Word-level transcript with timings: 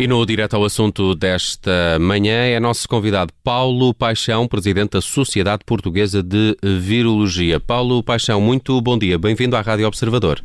E 0.00 0.06
no 0.06 0.24
direto 0.24 0.54
ao 0.54 0.64
assunto 0.64 1.12
desta 1.12 1.98
manhã 2.00 2.44
é 2.44 2.60
nosso 2.60 2.88
convidado 2.88 3.32
Paulo 3.42 3.92
Paixão, 3.92 4.46
presidente 4.46 4.90
da 4.90 5.00
Sociedade 5.00 5.64
Portuguesa 5.66 6.22
de 6.22 6.56
Virologia. 6.62 7.58
Paulo 7.58 8.00
Paixão, 8.00 8.40
muito 8.40 8.80
bom 8.80 8.96
dia. 8.96 9.18
Bem-vindo 9.18 9.56
à 9.56 9.60
Rádio 9.60 9.88
Observador. 9.88 10.40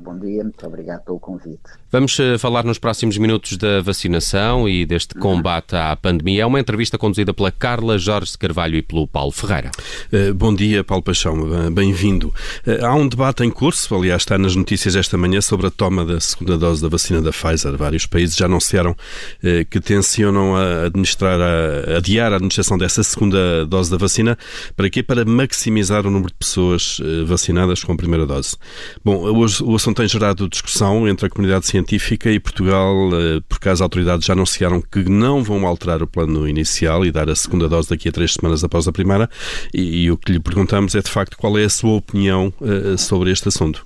Bom 0.00 0.18
dia, 0.18 0.42
muito 0.42 0.66
obrigado 0.66 1.04
pelo 1.04 1.18
convite. 1.18 1.60
Vamos 1.90 2.18
eh, 2.18 2.38
falar 2.38 2.64
nos 2.64 2.78
próximos 2.78 3.16
minutos 3.18 3.56
da 3.56 3.80
vacinação 3.80 4.68
e 4.68 4.84
deste 4.84 5.14
combate 5.14 5.76
à 5.76 5.94
pandemia. 5.94 6.42
É 6.42 6.46
uma 6.46 6.58
entrevista 6.58 6.98
conduzida 6.98 7.32
pela 7.32 7.52
Carla 7.52 7.98
Jorge 7.98 8.36
Carvalho 8.36 8.76
e 8.76 8.82
pelo 8.82 9.06
Paulo 9.06 9.30
Ferreira. 9.30 9.70
Uh, 10.12 10.34
bom 10.34 10.54
dia, 10.54 10.82
Paulo 10.82 11.02
Paixão, 11.02 11.36
bem-vindo. 11.72 12.34
Uh, 12.66 12.84
há 12.84 12.94
um 12.94 13.06
debate 13.06 13.44
em 13.44 13.50
curso, 13.50 13.94
aliás, 13.94 14.22
está 14.22 14.36
nas 14.36 14.56
notícias 14.56 14.96
esta 14.96 15.16
manhã, 15.16 15.40
sobre 15.40 15.66
a 15.66 15.70
toma 15.70 16.04
da 16.04 16.18
segunda 16.18 16.58
dose 16.58 16.82
da 16.82 16.88
vacina 16.88 17.22
da 17.22 17.30
Pfizer. 17.30 17.76
Vários 17.76 18.06
países 18.06 18.36
já 18.36 18.46
anunciaram 18.46 18.96
que 19.70 19.80
tencionam 19.80 20.56
a 20.56 20.86
administrar, 20.86 21.40
a 21.40 21.98
adiar 21.98 22.32
a 22.32 22.36
administração 22.36 22.78
dessa 22.78 23.02
segunda 23.02 23.64
dose 23.66 23.90
da 23.90 23.96
vacina. 23.96 24.36
Para 24.76 24.88
quê? 24.90 25.02
Para 25.02 25.24
maximizar 25.24 26.06
o 26.06 26.10
número 26.10 26.28
de 26.28 26.38
pessoas 26.38 27.00
vacinadas 27.26 27.84
com 27.84 27.92
a 27.92 27.96
primeira 27.96 28.26
dose. 28.26 28.56
Bom, 29.04 29.16
hoje 29.16 29.62
o 29.62 29.78
assunto 29.84 29.98
tem 29.98 30.08
gerado 30.08 30.48
discussão 30.48 31.06
entre 31.06 31.26
a 31.26 31.28
comunidade 31.28 31.66
científica 31.66 32.30
e 32.30 32.40
Portugal, 32.40 33.10
eh, 33.12 33.40
porque 33.46 33.68
as 33.68 33.82
autoridades 33.82 34.26
já 34.26 34.32
anunciaram 34.32 34.80
que 34.80 35.04
não 35.10 35.44
vão 35.44 35.66
alterar 35.66 36.02
o 36.02 36.06
plano 36.06 36.48
inicial 36.48 37.04
e 37.04 37.12
dar 37.12 37.28
a 37.28 37.36
segunda 37.36 37.68
dose 37.68 37.90
daqui 37.90 38.08
a 38.08 38.12
três 38.12 38.32
semanas 38.32 38.64
após 38.64 38.88
a 38.88 38.92
primeira. 38.92 39.28
E, 39.74 40.04
e 40.04 40.10
o 40.10 40.16
que 40.16 40.32
lhe 40.32 40.40
perguntamos 40.40 40.94
é, 40.94 41.02
de 41.02 41.10
facto, 41.10 41.36
qual 41.36 41.58
é 41.58 41.64
a 41.64 41.68
sua 41.68 41.96
opinião 41.96 42.50
uh, 42.62 42.96
sobre 42.96 43.30
este 43.30 43.48
assunto? 43.48 43.84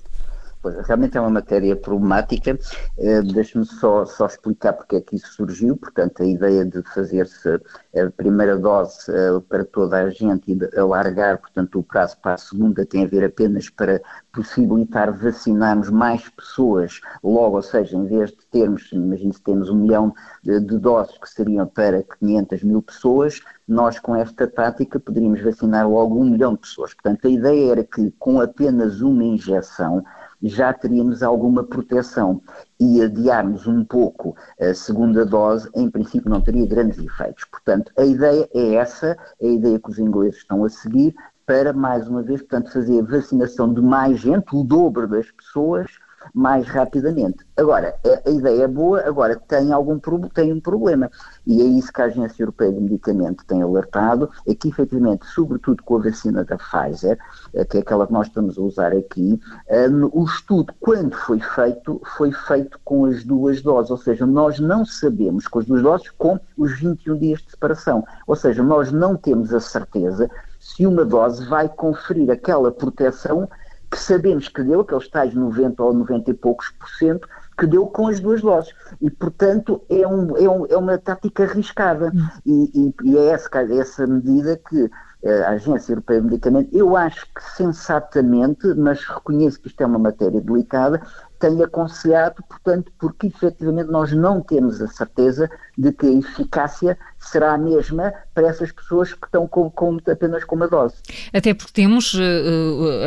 Realmente 0.87 1.17
é 1.17 1.21
uma 1.21 1.31
matéria 1.31 1.77
problemática. 1.77 2.59
Uh, 2.97 3.23
Deixe-me 3.33 3.65
só, 3.65 4.05
só 4.05 4.27
explicar 4.27 4.73
porque 4.73 4.97
é 4.97 5.01
que 5.01 5.17
isso 5.17 5.33
surgiu. 5.33 5.77
Portanto, 5.77 6.23
a 6.23 6.27
ideia 6.27 6.65
de 6.65 6.83
fazer-se 6.95 7.61
a 7.97 8.11
primeira 8.17 8.57
dose 8.57 9.11
uh, 9.11 9.41
para 9.43 9.65
toda 9.65 9.97
a 9.97 10.11
gente 10.11 10.53
e 10.53 10.79
alargar, 10.79 11.39
portanto, 11.39 11.79
o 11.79 11.83
prazo 11.83 12.17
para 12.21 12.35
a 12.35 12.39
segunda 12.39 12.85
tem 12.85 13.05
a 13.05 13.07
ver 13.07 13.25
apenas 13.25 13.69
para 13.69 14.01
possibilitar 14.33 15.13
vacinarmos 15.13 15.91
mais 15.91 16.29
pessoas 16.29 17.01
logo, 17.23 17.57
ou 17.57 17.63
seja, 17.63 17.97
em 17.97 18.07
vez 18.07 18.31
de 18.31 18.47
termos, 18.51 18.91
imagine 18.93 19.33
se 19.33 19.43
temos 19.43 19.69
um 19.69 19.77
milhão 19.77 20.15
de, 20.61 20.79
doses 20.79 21.19
que 21.19 21.29
seriam 21.29 21.67
para 21.67 22.03
500 22.19 22.63
mil 22.63 22.81
pessoas, 22.81 23.43
nós 23.67 23.99
com 23.99 24.17
esta 24.17 24.47
tática 24.47 24.99
poderíamos 24.99 25.43
vacinar 25.43 25.89
logo 25.89 26.19
um 26.19 26.31
milhão 26.31 26.55
de 26.55 26.61
pessoas. 26.61 26.95
Portanto, 26.95 27.27
a 27.27 27.31
ideia 27.31 27.73
era 27.73 27.85
que 27.85 28.11
com 28.19 28.41
apenas 28.41 29.03
uma 29.03 29.23
injeção 29.23 30.03
já 30.43 30.73
teríamos 30.73 31.23
alguma 31.23 31.65
proteção 31.65 32.41
e 32.81 33.03
adiarmos 33.03 33.67
um 33.67 33.85
pouco 33.85 34.37
a 34.59 34.73
segunda 34.73 35.27
dose, 35.27 35.69
em 35.75 35.91
princípio 35.91 36.31
não 36.31 36.41
teria 36.41 36.67
grandes 36.67 36.99
efeitos. 36.99 37.45
Portanto, 37.45 37.93
a 37.99 38.05
ideia 38.05 38.49
é 38.55 38.75
essa, 38.75 39.19
é 39.41 39.49
a 39.49 39.53
ideia 39.53 39.79
que 39.79 39.91
os 39.91 39.99
ingleses 39.99 40.39
estão 40.39 40.65
a 40.65 40.69
seguir, 40.69 41.15
para, 41.45 41.73
mais 41.73 42.07
uma 42.07 42.23
vez, 42.23 42.41
portanto, 42.41 42.73
fazer 42.73 43.03
vacinação 43.03 43.73
de 43.73 43.81
mais 43.81 44.21
gente, 44.21 44.55
o 44.55 44.63
dobro 44.63 45.09
das 45.09 45.31
pessoas, 45.31 45.91
mais 46.35 46.67
rapidamente. 46.67 47.47
Agora, 47.57 47.95
a, 48.27 48.31
ideia 48.31 48.65
é 48.65 48.69
boa, 48.69 49.01
agora 49.07 49.37
tem, 49.37 49.73
algum, 49.73 49.99
tem 50.29 50.53
um 50.53 50.61
problema. 50.61 51.11
E 51.47 51.61
é 51.61 51.65
isso 51.65 51.93
que 51.93 52.01
a 52.01 52.07
Agência 52.07 52.43
Europeia 52.43 52.73
de 52.73 52.81
Medicamento 52.81 53.45
tem 53.47 53.63
alertado, 53.63 54.31
é 54.47 54.55
que 54.55 54.69
efetivamente, 54.69 55.27
sobretudo 55.27 55.83
com 55.83 55.97
a 55.97 56.03
vacina 56.03 56.45
da 56.45 56.57
Pfizer, 56.57 57.19
eh, 57.55 57.65
que 57.65 57.79
é 57.79 57.81
aquela 57.81 58.07
que 58.07 58.13
nós 58.13 58.27
estamos 58.27 58.59
a 58.59 58.63
usar 58.63 58.93
aqui, 58.93 59.41
eh, 59.69 59.89
o 60.13 60.25
estudo, 60.25 60.73
quando 60.81 61.15
foi 61.17 61.41
feito, 61.41 62.01
foi 62.17 62.33
feito 62.33 62.79
com 62.85 63.05
as 63.07 63.25
duas 63.25 63.63
doses, 63.63 63.91
ou 63.91 63.97
seja, 63.97 64.27
nós 64.27 64.61
não 64.61 64.85
sabemos 64.85 65.47
com 65.49 65.59
as 65.59 65.67
duas 65.67 65.83
doses 65.83 66.11
com 66.11 66.39
os 66.57 66.79
21 66.79 67.19
dias 67.19 67.41
de 67.41 67.51
separação. 67.51 68.05
Ou 68.27 68.37
seja, 68.37 68.63
nós 68.63 68.93
não 68.93 69.17
temos 69.17 69.53
a 69.53 69.61
certeza 69.61 70.31
se 70.61 70.87
uma 70.87 71.05
dose 71.05 71.47
vai 71.47 71.69
conferir 71.69 72.31
aquela 72.31 72.71
proteção 72.71 73.49
que 73.91 73.99
sabemos 73.99 74.49
que 74.49 74.63
deu, 74.63 74.81
aqueles 74.81 75.09
tais 75.09 75.35
90 75.35 75.83
ou 75.83 75.95
90 75.95 76.31
e 76.31 76.35
poucos 76.35 76.71
por 76.71 76.89
cento, 76.91 77.29
que 77.59 77.67
deu 77.67 77.87
com 77.87 78.07
as 78.07 78.21
duas 78.21 78.41
doses. 78.41 78.75
E, 79.01 79.11
portanto, 79.11 79.83
é, 79.89 80.07
um, 80.07 80.37
é, 80.37 80.49
um, 80.49 80.67
é 80.67 80.77
uma 80.77 80.99
tática 80.99 81.45
arriscada. 81.45 82.13
Hum. 82.15 82.29
E, 82.47 82.71
e, 82.75 83.11
e, 83.11 83.19
é 83.19 83.31
essa, 83.31 83.49
essa 83.73 84.07
medida 84.07 84.61
que 84.69 84.91
eh, 85.23 85.43
a 85.43 85.51
Agência 85.51 85.93
Europeia 85.93 86.21
de 86.21 86.27
Medicamento, 86.29 86.69
eu 86.73 86.97
acho 86.97 87.27
que 87.35 87.43
sensatamente, 87.57 88.67
mas 88.75 89.03
reconheço 89.03 89.61
que 89.61 89.67
isto 89.67 89.81
é 89.81 89.87
uma 89.87 89.99
matéria 89.99 90.41
delicada, 90.41 91.03
tem 91.39 91.63
aconselhado, 91.63 92.43
portanto, 92.49 92.93
porque 92.99 93.29
efetivamente 93.29 93.91
nós 93.91 94.13
não 94.13 94.41
temos 94.41 94.81
a 94.81 94.89
certeza 94.89 95.51
de 95.77 95.93
que 95.93 96.07
a 96.07 96.11
eficácia 96.11 96.99
será 97.19 97.55
a 97.55 97.59
mesma 97.59 98.13
para 98.35 98.49
essas 98.49 98.73
pessoas 98.73 99.13
que 99.13 99.27
estão 99.27 99.47
com, 99.47 99.71
com, 99.71 99.99
apenas 100.11 100.45
com 100.45 100.57
uma 100.57 100.69
dose. 100.69 100.97
Até 101.33 101.55
porque 101.55 101.73
temos 101.73 102.15
uh, 102.15 102.21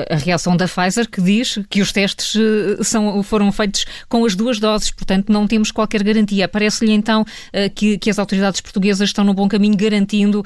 a 0.09 0.15
reação 0.15 0.55
da 0.55 0.67
Pfizer 0.67 1.09
que 1.09 1.21
diz 1.21 1.59
que 1.69 1.81
os 1.81 1.91
testes 1.91 2.35
uh, 2.35 2.83
são, 2.83 3.21
foram 3.23 3.51
feitos 3.51 3.85
com 4.07 4.25
as 4.25 4.35
duas 4.35 4.59
doses, 4.59 4.91
portanto 4.91 5.31
não 5.31 5.47
temos 5.47 5.71
qualquer 5.71 6.03
garantia. 6.03 6.47
Parece-lhe 6.47 6.91
então 6.93 7.21
uh, 7.21 7.73
que, 7.75 7.97
que, 7.97 8.09
as 8.09 8.19
autoridades 8.19 8.61
portuguesas 8.61 9.09
estão 9.09 9.23
no 9.23 9.33
bom 9.33 9.47
caminho 9.47 9.75
garantindo 9.75 10.43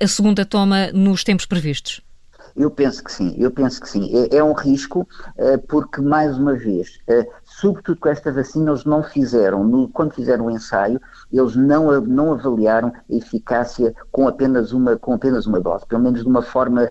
a 0.00 0.06
segunda 0.06 0.44
toma 0.44 0.88
nos 0.92 1.22
tempos 1.22 1.46
previstos? 1.46 2.00
Eu 2.56 2.70
penso 2.70 3.02
que 3.02 3.10
sim, 3.12 3.34
eu 3.36 3.50
penso 3.50 3.80
que 3.80 3.88
sim. 3.88 4.10
É, 4.30 4.36
é 4.36 4.44
um 4.44 4.52
risco, 4.52 5.00
uh, 5.36 5.58
porque, 5.68 6.00
mais 6.00 6.38
uma 6.38 6.54
vez, 6.54 7.00
uh, 7.08 7.26
sobretudo 7.44 7.98
com 7.98 8.08
esta 8.08 8.32
vacina, 8.32 8.70
eles 8.70 8.84
não 8.84 9.02
fizeram, 9.02 9.64
no, 9.64 9.88
quando 9.88 10.14
fizeram 10.14 10.46
o 10.46 10.50
ensaio, 10.50 11.00
eles 11.38 11.56
não, 11.56 12.00
não 12.00 12.32
avaliaram 12.32 12.88
a 12.88 13.14
eficácia 13.14 13.94
com 14.10 14.28
apenas 14.28 14.72
uma, 14.72 14.96
com 14.96 15.14
apenas 15.14 15.46
uma 15.46 15.60
dose, 15.60 15.86
pelo 15.86 16.02
menos 16.02 16.22
de 16.22 16.28
uma 16.28 16.42
forma, 16.42 16.88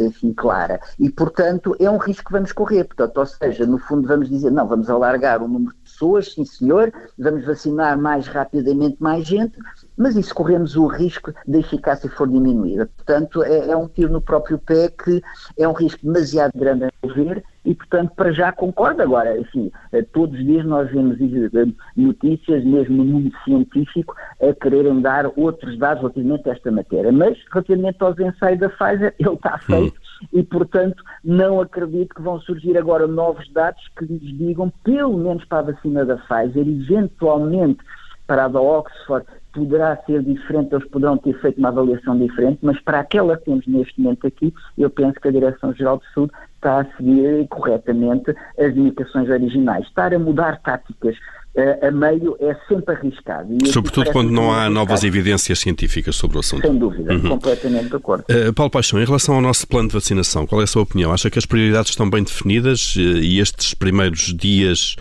enfim, 0.00 0.32
clara. 0.32 0.80
E, 0.98 1.10
portanto, 1.10 1.76
é 1.78 1.88
um 1.88 1.96
risco 1.96 2.26
que 2.26 2.32
vamos 2.32 2.52
correr. 2.52 2.84
Portanto, 2.84 3.18
ou 3.18 3.26
seja, 3.26 3.66
no 3.66 3.78
fundo, 3.78 4.06
vamos 4.06 4.28
dizer, 4.28 4.50
não, 4.50 4.66
vamos 4.66 4.90
alargar 4.90 5.42
o 5.42 5.48
número 5.48 5.74
de 5.74 5.80
pessoas, 5.80 6.32
sim 6.32 6.44
senhor, 6.44 6.92
vamos 7.18 7.44
vacinar 7.44 7.98
mais 7.98 8.26
rapidamente 8.26 8.96
mais 8.98 9.26
gente, 9.26 9.56
mas 9.96 10.16
isso 10.16 10.34
corremos 10.34 10.76
o 10.76 10.86
risco 10.86 11.32
da 11.46 11.58
eficácia 11.58 12.10
for 12.10 12.28
diminuída. 12.28 12.86
Portanto, 12.96 13.42
é, 13.42 13.70
é, 13.70 13.76
um 13.76 13.88
tiro 13.88 14.12
no 14.12 14.20
próprio 14.20 14.58
pé 14.58 14.88
que 14.88 15.22
é 15.56 15.68
um 15.68 15.72
risco 15.72 16.00
demasiado 16.04 16.52
grande 16.54 16.84
a 16.84 17.06
ver 17.06 17.44
e, 17.64 17.74
portanto, 17.74 18.12
para 18.14 18.32
já 18.32 18.52
concordo. 18.52 19.02
Agora, 19.02 19.38
enfim, 19.38 19.70
eh, 19.92 20.02
todos 20.02 20.38
os 20.38 20.44
dias 20.44 20.64
nós 20.64 20.90
vemos 20.90 21.18
eh, 21.20 21.72
notícias, 21.96 22.64
mesmo 22.64 22.96
no 22.96 23.04
mundo 23.04 23.32
científico, 23.44 24.14
a 24.40 24.52
quererem 24.54 25.00
dar 25.00 25.30
outros 25.36 25.78
dados 25.78 26.02
relativamente 26.02 26.48
a 26.48 26.52
esta 26.52 26.70
matéria. 26.70 27.12
Mas, 27.12 27.38
relativamente 27.50 28.02
aos 28.02 28.18
ensaios 28.18 28.60
da 28.60 28.68
Pfizer, 28.68 29.14
ele 29.18 29.34
está 29.34 29.58
feito 29.58 29.98
e, 30.32 30.42
portanto, 30.42 31.02
não 31.24 31.60
acredito 31.60 32.14
que 32.14 32.22
vão 32.22 32.40
surgir 32.40 32.76
agora 32.76 33.06
novos 33.06 33.50
dados 33.52 33.82
que 33.96 34.04
nos 34.04 34.38
digam, 34.38 34.72
pelo 34.82 35.16
menos 35.16 35.44
para 35.44 35.58
a 35.58 35.72
vacina 35.72 36.04
da 36.04 36.16
Pfizer, 36.16 36.66
eventualmente 36.66 37.82
para 38.26 38.46
a 38.46 38.48
da 38.48 38.60
Oxford, 38.60 39.26
poderá 39.54 39.96
ser 40.04 40.22
diferente, 40.22 40.74
eles 40.74 40.86
poderão 40.88 41.16
ter 41.16 41.40
feito 41.40 41.58
uma 41.58 41.68
avaliação 41.68 42.18
diferente, 42.18 42.58
mas 42.62 42.78
para 42.80 43.00
aquela 43.00 43.36
que 43.36 43.44
temos 43.44 43.66
neste 43.66 44.00
momento 44.00 44.26
aqui, 44.26 44.52
eu 44.76 44.90
penso 44.90 45.14
que 45.20 45.28
a 45.28 45.30
Direção-Geral 45.30 45.98
de 45.98 46.12
Saúde 46.12 46.32
está 46.56 46.80
a 46.80 46.96
seguir 46.96 47.46
corretamente 47.48 48.34
as 48.58 48.76
indicações 48.76 49.28
originais. 49.28 49.86
Estar 49.86 50.12
a 50.12 50.18
mudar 50.18 50.60
táticas 50.62 51.14
uh, 51.14 51.86
a 51.86 51.90
meio 51.90 52.36
é 52.40 52.56
sempre 52.68 52.94
arriscado. 52.94 53.56
E 53.62 53.68
Sobretudo 53.68 54.10
quando 54.10 54.30
não 54.30 54.50
há 54.50 54.62
arriscado. 54.62 54.74
novas 54.74 55.04
evidências 55.04 55.58
científicas 55.58 56.16
sobre 56.16 56.38
o 56.38 56.40
assunto. 56.40 56.66
Sem 56.66 56.76
dúvida, 56.76 57.12
uhum. 57.12 57.28
completamente 57.28 57.90
de 57.90 57.96
acordo. 57.96 58.24
Uh, 58.30 58.52
Paulo 58.52 58.70
Paixão, 58.70 59.00
em 59.00 59.04
relação 59.04 59.36
ao 59.36 59.40
nosso 59.40 59.66
plano 59.68 59.88
de 59.88 59.94
vacinação, 59.94 60.46
qual 60.46 60.60
é 60.60 60.64
a 60.64 60.66
sua 60.66 60.82
opinião? 60.82 61.12
Acha 61.12 61.30
que 61.30 61.38
as 61.38 61.46
prioridades 61.46 61.90
estão 61.90 62.08
bem 62.08 62.24
definidas 62.24 62.96
uh, 62.96 63.00
e 63.00 63.38
estes 63.38 63.74
primeiros 63.74 64.34
dias 64.34 64.96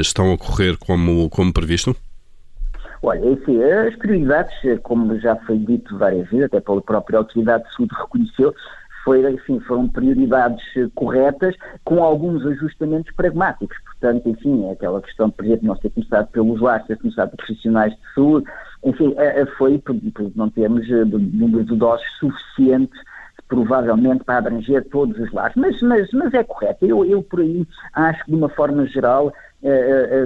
estão 0.00 0.32
a 0.32 0.38
correr 0.38 0.76
como, 0.76 1.28
como 1.28 1.52
previsto? 1.52 1.96
Olha, 3.02 3.30
enfim, 3.30 3.60
as 3.62 3.96
prioridades, 3.96 4.54
como 4.82 5.18
já 5.18 5.34
foi 5.36 5.58
dito 5.58 5.98
várias 5.98 6.28
vezes, 6.28 6.46
até 6.46 6.60
pela 6.60 6.80
própria 6.80 7.18
Autoridade 7.18 7.64
de 7.64 7.74
Saúde 7.74 7.94
reconheceu, 7.98 8.54
foi, 9.04 9.28
enfim, 9.28 9.58
foram 9.60 9.88
prioridades 9.88 10.62
corretas 10.94 11.56
com 11.84 12.02
alguns 12.02 12.46
ajustamentos 12.46 13.12
pragmáticos. 13.14 13.76
Portanto, 13.84 14.28
enfim, 14.28 14.66
é 14.66 14.72
aquela 14.72 15.02
questão, 15.02 15.30
por 15.30 15.44
exemplo, 15.44 15.66
não 15.66 15.76
ser 15.76 15.90
começado 15.90 16.28
pelos 16.28 16.60
lares, 16.60 16.86
ter 16.86 16.98
começado 16.98 17.30
por 17.30 17.38
profissionais 17.38 17.92
de 17.92 18.14
saúde, 18.14 18.46
enfim, 18.84 19.14
é, 19.16 19.44
foi 19.46 19.78
por, 19.78 19.96
por 20.14 20.30
não 20.36 20.48
termos 20.50 20.88
eh, 20.88 21.04
número 21.04 21.64
de 21.64 21.76
doses 21.76 22.06
suficientes 22.18 23.00
provavelmente 23.48 24.24
para 24.24 24.38
abranger 24.38 24.88
todos 24.88 25.18
os 25.18 25.30
lares. 25.30 25.54
Mas, 25.56 25.80
mas, 25.82 26.10
mas 26.12 26.32
é 26.32 26.42
correto. 26.42 26.86
Eu, 26.86 27.04
eu, 27.04 27.22
por 27.22 27.40
aí, 27.40 27.66
acho 27.92 28.24
que 28.24 28.30
de 28.30 28.36
uma 28.36 28.48
forma 28.48 28.86
geral 28.86 29.32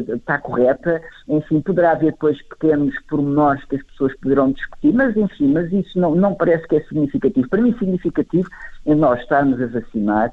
está 0.08 0.38
correta. 0.38 1.02
Enfim, 1.28 1.60
poderá 1.60 1.92
haver 1.92 2.12
depois 2.12 2.40
pequenos 2.42 2.94
pormenores 3.08 3.64
que 3.66 3.76
as 3.76 3.82
pessoas 3.82 4.14
poderão 4.16 4.52
discutir, 4.52 4.92
mas 4.92 5.16
enfim, 5.16 5.52
mas 5.52 5.72
isso 5.72 5.98
não, 5.98 6.14
não 6.14 6.34
parece 6.34 6.66
que 6.66 6.76
é 6.76 6.80
significativo. 6.84 7.48
Para 7.48 7.62
mim, 7.62 7.76
significativo 7.78 8.48
é 8.86 8.94
nós 8.94 9.20
estarmos 9.20 9.60
a 9.60 9.66
vacinar, 9.66 10.32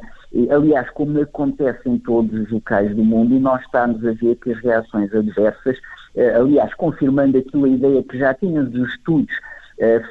aliás, 0.49 0.89
como 0.91 1.21
acontece 1.21 1.89
em 1.89 1.97
todos 1.99 2.33
os 2.39 2.51
locais 2.51 2.95
do 2.95 3.03
mundo, 3.03 3.35
e 3.35 3.39
nós 3.39 3.61
estamos 3.61 4.05
a 4.05 4.11
ver 4.13 4.35
que 4.35 4.51
as 4.51 4.59
reações 4.59 5.13
adversas 5.13 5.77
aliás, 6.39 6.73
confirmando 6.75 7.37
aquilo 7.37 7.65
a 7.65 7.69
ideia 7.69 8.03
que 8.03 8.17
já 8.17 8.33
tínhamos 8.33 8.71
dos 8.71 8.89
estudos 8.89 9.33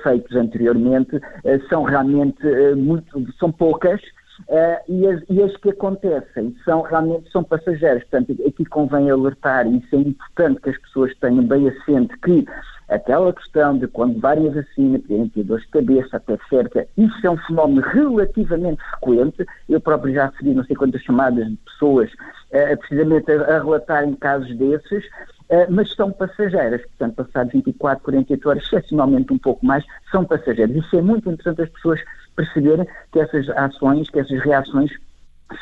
feitos 0.03 0.37
anteriormente, 0.37 1.21
são 1.69 1.85
realmente 1.85 2.45
muito, 2.77 3.33
são 3.39 3.53
poucas, 3.53 4.01
Uh, 4.49 4.93
e, 4.93 5.07
as, 5.07 5.23
e, 5.31 5.43
as, 5.43 5.57
que 5.57 5.71
acontecem 5.71 6.55
são 6.65 6.83
realmente 6.83 7.31
são 7.31 7.45
passageiras. 7.45 8.03
Portanto, 8.05 8.37
aqui 8.47 8.65
convém 8.65 9.11
alertar, 9.11 9.67
e 9.67 9.79
isso 9.79 9.95
é 9.95 9.99
importante 9.99 10.61
que 10.61 10.71
as 10.71 10.79
pessoas 10.79 11.15
tenham 11.19 11.45
bem 11.47 11.69
assente 11.69 12.17
que 12.19 12.47
aquela 12.89 13.33
questão 13.33 13.79
de 13.79 13.87
quando 13.89 14.25
a 14.25 14.35
vacina 14.35 14.99
ter 15.09 15.45
dores 15.45 15.65
de 15.65 15.71
cabeça, 15.71 16.17
até 16.17 16.39
cerca, 16.49 16.87
isso 16.97 17.27
é 17.27 17.31
um 17.31 17.37
fenómeno 17.39 17.81
relativamente 17.81 18.83
frequente. 18.91 19.47
Eu 19.69 19.81
próprio 19.81 20.15
já 20.15 20.27
recebi 20.27 20.55
não 20.55 20.65
sei 20.65 20.77
quantas 20.77 21.03
chamadas 21.03 21.47
de 21.49 21.57
pessoas 21.57 22.11
uh, 22.13 22.77
precisamente 22.79 23.31
a, 23.31 23.57
a 23.57 23.59
relatarem 23.63 24.15
casos 24.15 24.55
desses, 24.57 25.05
uh, 25.05 25.67
mas 25.71 25.93
são 25.95 26.13
passageiras. 26.13 26.83
Portanto, 26.83 27.25
passados 27.25 27.53
24, 27.53 28.05
48 28.05 28.49
horas, 28.49 28.65
excepcionalmente 28.65 29.33
um 29.33 29.39
pouco 29.39 29.65
mais, 29.65 29.85
são 30.11 30.25
passageiras. 30.25 30.77
Isso 30.77 30.97
é 30.97 31.03
muito 31.03 31.31
importante 31.31 31.63
as 31.63 31.71
pessoas 31.71 32.01
perceberem 32.35 32.87
que 33.13 33.21
essas 33.21 33.49
ações, 33.51 34.09
que 34.11 34.21
essas 34.21 34.41
reações 34.41 34.91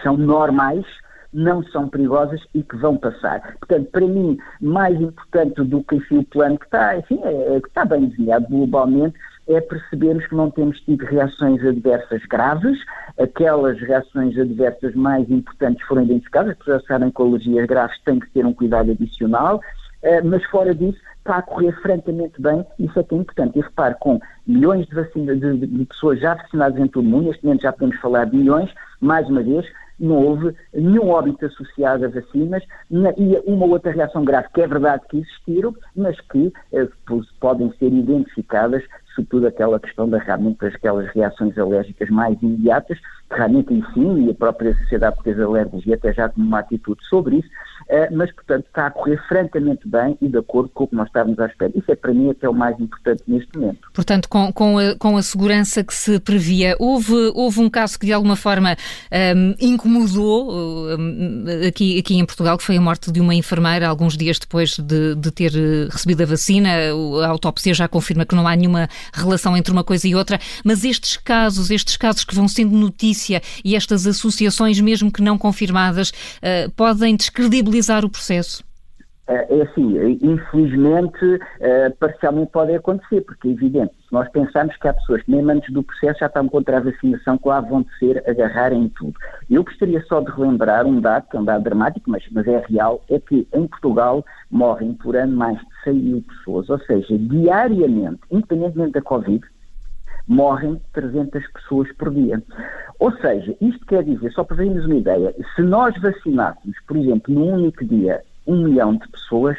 são 0.03 0.17
normais, 0.17 0.85
não 1.33 1.63
são 1.65 1.89
perigosas 1.89 2.41
e 2.55 2.63
que 2.63 2.77
vão 2.77 2.97
passar. 2.97 3.57
Portanto, 3.59 3.89
para 3.91 4.07
mim, 4.07 4.39
mais 4.61 5.01
importante 5.01 5.63
do 5.63 5.83
que 5.85 5.97
enfim, 5.97 6.19
o 6.19 6.25
plano 6.25 6.59
que 6.59 6.65
está, 6.65 6.97
enfim, 6.97 7.21
é, 7.23 7.57
é, 7.57 7.61
que 7.61 7.69
está 7.69 7.85
bem 7.85 8.07
desenhado 8.07 8.47
globalmente, 8.49 9.17
é 9.49 9.61
percebermos 9.61 10.27
que 10.27 10.35
não 10.35 10.51
temos 10.51 10.81
tido 10.81 11.05
reações 11.05 11.65
adversas 11.65 12.23
graves, 12.27 12.79
aquelas 13.19 13.79
reações 13.81 14.39
adversas 14.39 14.95
mais 14.95 15.29
importantes 15.31 15.85
foram 15.87 16.03
identificadas, 16.03 16.53
as 16.53 16.59
pessoas 16.59 16.85
sabem 16.87 17.13
alergias 17.15 17.67
graves 17.67 18.01
têm 18.05 18.21
que 18.21 18.31
ter 18.31 18.47
um 18.47 18.53
cuidado 18.53 18.93
adicional, 18.93 19.61
mas 20.25 20.45
fora 20.47 20.75
disso 20.75 20.99
está 21.19 21.37
a 21.37 21.43
correr 21.43 21.73
francamente 21.83 22.41
bem, 22.41 22.65
isso 22.79 22.99
é 22.99 23.03
que 23.03 23.15
é 23.15 23.19
importante. 23.19 23.59
E 23.59 23.63
repare, 23.63 23.95
com 24.01 24.19
milhões 24.47 24.87
de, 24.87 24.95
vacina, 24.95 25.37
de, 25.37 25.67
de 25.67 25.85
pessoas 25.85 26.19
já 26.21 26.35
vacinadas 26.35 26.79
em 26.79 26.89
todo 26.89 27.05
o 27.05 27.09
mundo, 27.09 27.27
neste 27.27 27.45
momento 27.45 27.63
já 27.63 27.73
podemos 27.73 28.01
falar 28.01 28.25
de 28.25 28.37
milhões, 28.37 28.73
mais 29.01 29.29
uma 29.29 29.43
vez, 29.43 29.67
não 30.01 30.17
houve 30.17 30.55
nenhum 30.73 31.11
óbito 31.11 31.45
associado 31.45 32.07
a 32.07 32.09
vacinas 32.09 32.63
e 32.91 33.43
uma 33.47 33.67
outra 33.67 33.93
reação 33.93 34.25
grave, 34.25 34.49
que 34.55 34.63
é 34.63 34.67
verdade 34.67 35.03
que 35.09 35.19
existiram, 35.19 35.75
mas 35.95 36.19
que 36.23 36.51
eh, 36.73 36.89
podem 37.39 37.71
ser 37.79 37.93
identificadas, 37.93 38.83
sobretudo 39.15 39.47
aquela 39.47 39.79
questão 39.79 40.09
da 40.09 40.19
realmente 40.19 40.65
aquelas 40.65 41.07
reações 41.11 41.57
alérgicas 41.59 42.09
mais 42.09 42.41
imediatas, 42.43 42.99
que 42.99 43.37
realmente 43.37 43.85
sim, 43.93 44.27
e 44.27 44.31
a 44.31 44.35
própria 44.35 44.75
Sociedade 44.79 45.17
Portuguesa 45.17 45.41
de 45.41 45.47
Alergias 45.47 45.99
até 45.99 46.13
já 46.15 46.29
tomou 46.31 46.49
uma 46.49 46.61
atitude 46.61 47.05
sobre 47.07 47.37
isso, 47.37 47.49
eh, 47.49 47.70
mas, 48.13 48.33
portanto, 48.33 48.67
está 48.67 48.87
a 48.87 48.91
correr 48.91 49.21
francamente 49.29 49.89
bem 49.89 50.17
e 50.21 50.29
de 50.29 50.39
acordo 50.39 50.71
com 50.71 50.85
o 50.85 50.87
que 50.87 50.95
nós 50.95 51.09
estávamos 51.09 51.39
à 51.41 51.47
espera. 51.47 51.73
Isso 51.75 51.91
é, 51.91 51.97
para 51.97 52.15
mim, 52.15 52.31
até 52.31 52.49
o 52.49 52.55
mais 52.55 52.79
importante 52.79 53.25
neste 53.27 53.59
momento. 53.59 53.91
Portanto, 53.93 54.29
com, 54.29 54.53
com, 54.53 54.79
a, 54.79 54.95
com 54.97 55.17
a 55.17 55.23
segurança 55.23 55.83
que 55.83 55.93
se 55.93 56.21
previa, 56.21 56.77
houve, 56.79 57.15
houve 57.35 57.61
um 57.61 57.69
caso 57.69 57.99
que, 57.99 58.07
de 58.07 58.13
alguma 58.13 58.37
forma, 58.37 58.77
um, 59.37 59.55
incomodou 59.61 60.53
um, 60.97 61.45
aqui, 61.67 61.99
aqui 61.99 62.17
em 62.17 62.25
Portugal, 62.25 62.57
que 62.57 62.63
foi 62.63 62.77
a 62.77 62.81
morte 62.81 63.11
de 63.11 63.21
uma 63.21 63.35
enfermeira 63.35 63.89
alguns 63.89 64.17
dias 64.17 64.39
depois 64.39 64.79
de, 64.79 65.17
de 65.17 65.31
ter 65.33 65.53
eh, 65.57 65.89
recebido 65.91 66.23
a 66.23 66.27
vacina. 66.27 66.71
A 67.25 67.27
autópsia 67.27 67.75
já 67.75 67.89
confirma 67.89 68.25
que 68.25 68.37
não 68.37 68.47
há 68.47 68.55
nenhuma 68.55 68.89
relação 69.13 69.57
entre 69.57 69.73
uma 69.73 69.83
coisa 69.83 70.07
e 70.07 70.15
outra, 70.15 70.39
mas 70.65 70.85
estes 70.85 71.17
casos, 71.17 71.71
estes 71.71 71.97
casos 71.97 72.25
que 72.25 72.35
vão 72.35 72.47
sendo 72.47 72.77
notícia 72.77 73.43
e 73.65 73.75
estas 73.75 74.07
associações, 74.07 74.81
mesmo 74.81 75.11
que 75.11 75.23
não 75.23 75.37
confirmadas, 75.37 76.11
uh, 76.11 76.71
podem 76.77 77.17
descredibilizar 77.17 77.80
agilizar 77.81 78.05
o 78.05 78.11
processo? 78.11 78.63
É, 79.27 79.59
é 79.59 79.63
assim, 79.63 80.19
infelizmente, 80.23 81.39
eh, 81.61 81.91
parcialmente 82.01 82.51
pode 82.51 82.75
acontecer, 82.75 83.21
porque 83.21 83.47
é 83.47 83.53
evidente, 83.53 83.93
se 83.95 84.13
nós 84.13 84.29
pensarmos 84.31 84.77
que 84.77 84.89
há 84.89 84.93
pessoas 84.93 85.23
que 85.23 85.31
mesmo 85.31 85.53
antes 85.53 85.73
do 85.73 85.85
processo 85.85 86.19
já 86.19 86.27
estão 86.27 86.49
contra 86.49 86.79
a 86.79 86.81
vacinação, 86.81 87.39
lá 87.45 87.61
vão 87.61 87.83
de 87.83 87.99
ser, 87.99 88.29
agarrarem 88.29 88.89
tudo. 88.89 89.15
Eu 89.49 89.63
gostaria 89.63 90.03
só 90.09 90.21
de 90.21 90.33
relembrar 90.33 90.85
um 90.85 91.01
dado, 91.01 91.29
que 91.29 91.37
é 91.37 91.41
um 91.41 91.45
dado 91.45 91.63
dramático, 91.63 92.11
mas, 92.11 92.25
mas 92.33 92.47
é 92.49 92.59
real, 92.69 93.05
é 93.09 93.21
que 93.21 93.47
em 93.55 93.69
Portugal 93.69 94.25
morrem 94.51 94.95
por 94.95 95.15
ano 95.15 95.37
mais 95.37 95.57
de 95.59 95.67
100 95.85 95.95
mil 95.95 96.23
pessoas, 96.23 96.69
ou 96.69 96.81
seja, 96.81 97.17
diariamente, 97.17 98.21
independentemente 98.33 98.93
da 98.93 99.03
Covid, 99.03 99.47
morrem 100.31 100.81
300 100.93 101.45
pessoas 101.53 101.93
por 101.95 102.15
dia. 102.15 102.41
Ou 103.01 103.11
seja, 103.17 103.55
isto 103.61 103.85
quer 103.85 104.05
dizer, 104.05 104.31
só 104.33 104.45
para 104.45 104.59
vermos 104.59 104.85
uma 104.87 104.95
ideia, 104.95 105.35
se 105.57 105.63
nós 105.63 105.93
vacinássemos, 106.01 106.77
por 106.87 106.97
exemplo, 106.97 107.35
num 107.35 107.53
único 107.55 107.85
dia, 107.85 108.23
um 108.47 108.63
milhão 108.63 108.97
de 108.97 109.09
pessoas, 109.09 109.59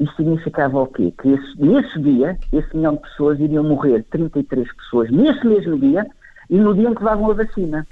isso 0.00 0.16
significava 0.16 0.80
o 0.80 0.86
quê? 0.86 1.12
Que 1.20 1.32
esse, 1.32 1.62
nesse 1.62 2.00
dia, 2.00 2.38
esse 2.50 2.74
milhão 2.74 2.94
de 2.94 3.02
pessoas 3.02 3.38
iriam 3.38 3.64
morrer 3.64 4.02
33 4.10 4.66
pessoas 4.74 5.10
nesse 5.10 5.46
mesmo 5.46 5.78
dia 5.78 6.06
e 6.48 6.56
no 6.56 6.74
dia 6.74 6.88
em 6.88 6.94
que 6.94 7.04
levavam 7.04 7.30
a 7.30 7.34
vacina. 7.34 7.86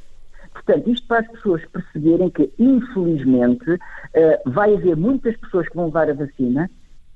Portanto, 0.55 0.91
isto 0.91 1.07
para 1.07 1.21
as 1.21 1.29
pessoas 1.29 1.63
perceberem 1.67 2.31
que, 2.31 2.51
infelizmente, 2.59 3.71
uh, 3.73 4.51
vai 4.51 4.75
haver 4.75 4.97
muitas 4.97 5.37
pessoas 5.37 5.69
que 5.69 5.77
vão 5.77 5.87
levar 5.87 6.09
a 6.09 6.15
vacina 6.15 6.71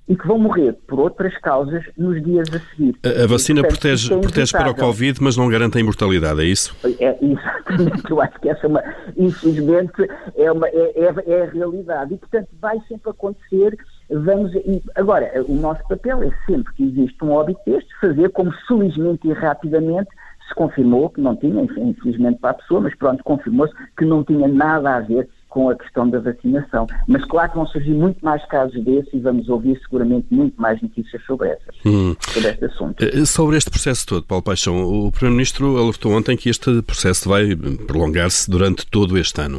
e 0.06 0.16
que 0.16 0.26
vão 0.26 0.38
morrer 0.38 0.74
por 0.86 1.00
outras 1.00 1.36
causas 1.38 1.82
nos 1.96 2.22
dias 2.22 2.48
a 2.54 2.58
seguir. 2.70 2.94
A, 3.02 3.24
a 3.24 3.26
vacina 3.26 3.62
portanto, 3.62 3.80
protege, 3.80 4.14
é 4.14 4.18
protege 4.18 4.52
para 4.52 4.70
o 4.70 4.74
Covid, 4.74 5.22
mas 5.22 5.36
não 5.36 5.48
garante 5.48 5.78
a 5.78 5.80
imortalidade, 5.80 6.40
é 6.40 6.44
isso? 6.44 6.76
É, 7.00 7.16
exatamente, 7.22 8.10
eu 8.10 8.20
acho 8.20 8.38
que 8.40 8.48
essa 8.48 8.66
é 8.66 8.68
uma, 8.68 8.82
infelizmente, 9.16 10.08
é, 10.36 10.52
uma, 10.52 10.68
é, 10.68 10.92
é, 10.96 11.14
é 11.26 11.42
a 11.42 11.50
realidade. 11.50 12.14
E, 12.14 12.16
portanto, 12.18 12.48
vai 12.60 12.78
sempre 12.86 13.10
acontecer. 13.10 13.78
Vamos, 14.10 14.52
agora, 14.94 15.32
o 15.48 15.54
nosso 15.54 15.82
papel 15.88 16.22
é 16.22 16.30
sempre 16.46 16.72
que 16.74 16.84
existe 16.84 17.24
um 17.24 17.30
óbito 17.30 17.60
deste, 17.66 17.88
fazer 18.00 18.28
como 18.30 18.52
felizmente 18.68 19.26
e 19.26 19.32
rapidamente 19.32 20.10
se 20.46 20.54
confirmou 20.54 21.08
que 21.08 21.20
não 21.20 21.34
tinha, 21.34 21.62
infelizmente 21.62 22.38
para 22.38 22.50
a 22.50 22.54
pessoa, 22.54 22.82
mas 22.82 22.94
pronto, 22.94 23.24
confirmou-se 23.24 23.72
que 23.96 24.04
não 24.04 24.22
tinha 24.22 24.46
nada 24.46 24.96
a 24.96 25.00
ver 25.00 25.28
com 25.54 25.70
a 25.70 25.76
questão 25.76 26.10
da 26.10 26.18
vacinação. 26.18 26.84
Mas 27.06 27.24
claro 27.26 27.50
que 27.50 27.56
vão 27.56 27.66
surgir 27.68 27.94
muito 27.94 28.18
mais 28.24 28.44
casos 28.48 28.82
desses 28.82 29.14
e 29.14 29.20
vamos 29.20 29.48
ouvir 29.48 29.80
seguramente 29.82 30.26
muito 30.28 30.60
mais 30.60 30.82
notícias 30.82 31.22
sobre 31.24 31.48
essas, 31.48 31.76
hum. 31.86 32.16
sobre 32.18 32.50
este 32.50 32.64
assunto. 32.64 33.04
Eh, 33.04 33.24
sobre 33.24 33.56
este 33.56 33.70
processo 33.70 34.04
todo, 34.04 34.26
Paulo 34.26 34.42
Paixão, 34.42 34.74
o 34.82 35.12
Primeiro-Ministro 35.12 35.78
alertou 35.78 36.10
ontem 36.10 36.36
que 36.36 36.48
este 36.50 36.82
processo 36.82 37.28
vai 37.28 37.54
prolongar-se 37.86 38.50
durante 38.50 38.84
todo 38.84 39.16
este 39.16 39.40
ano. 39.40 39.58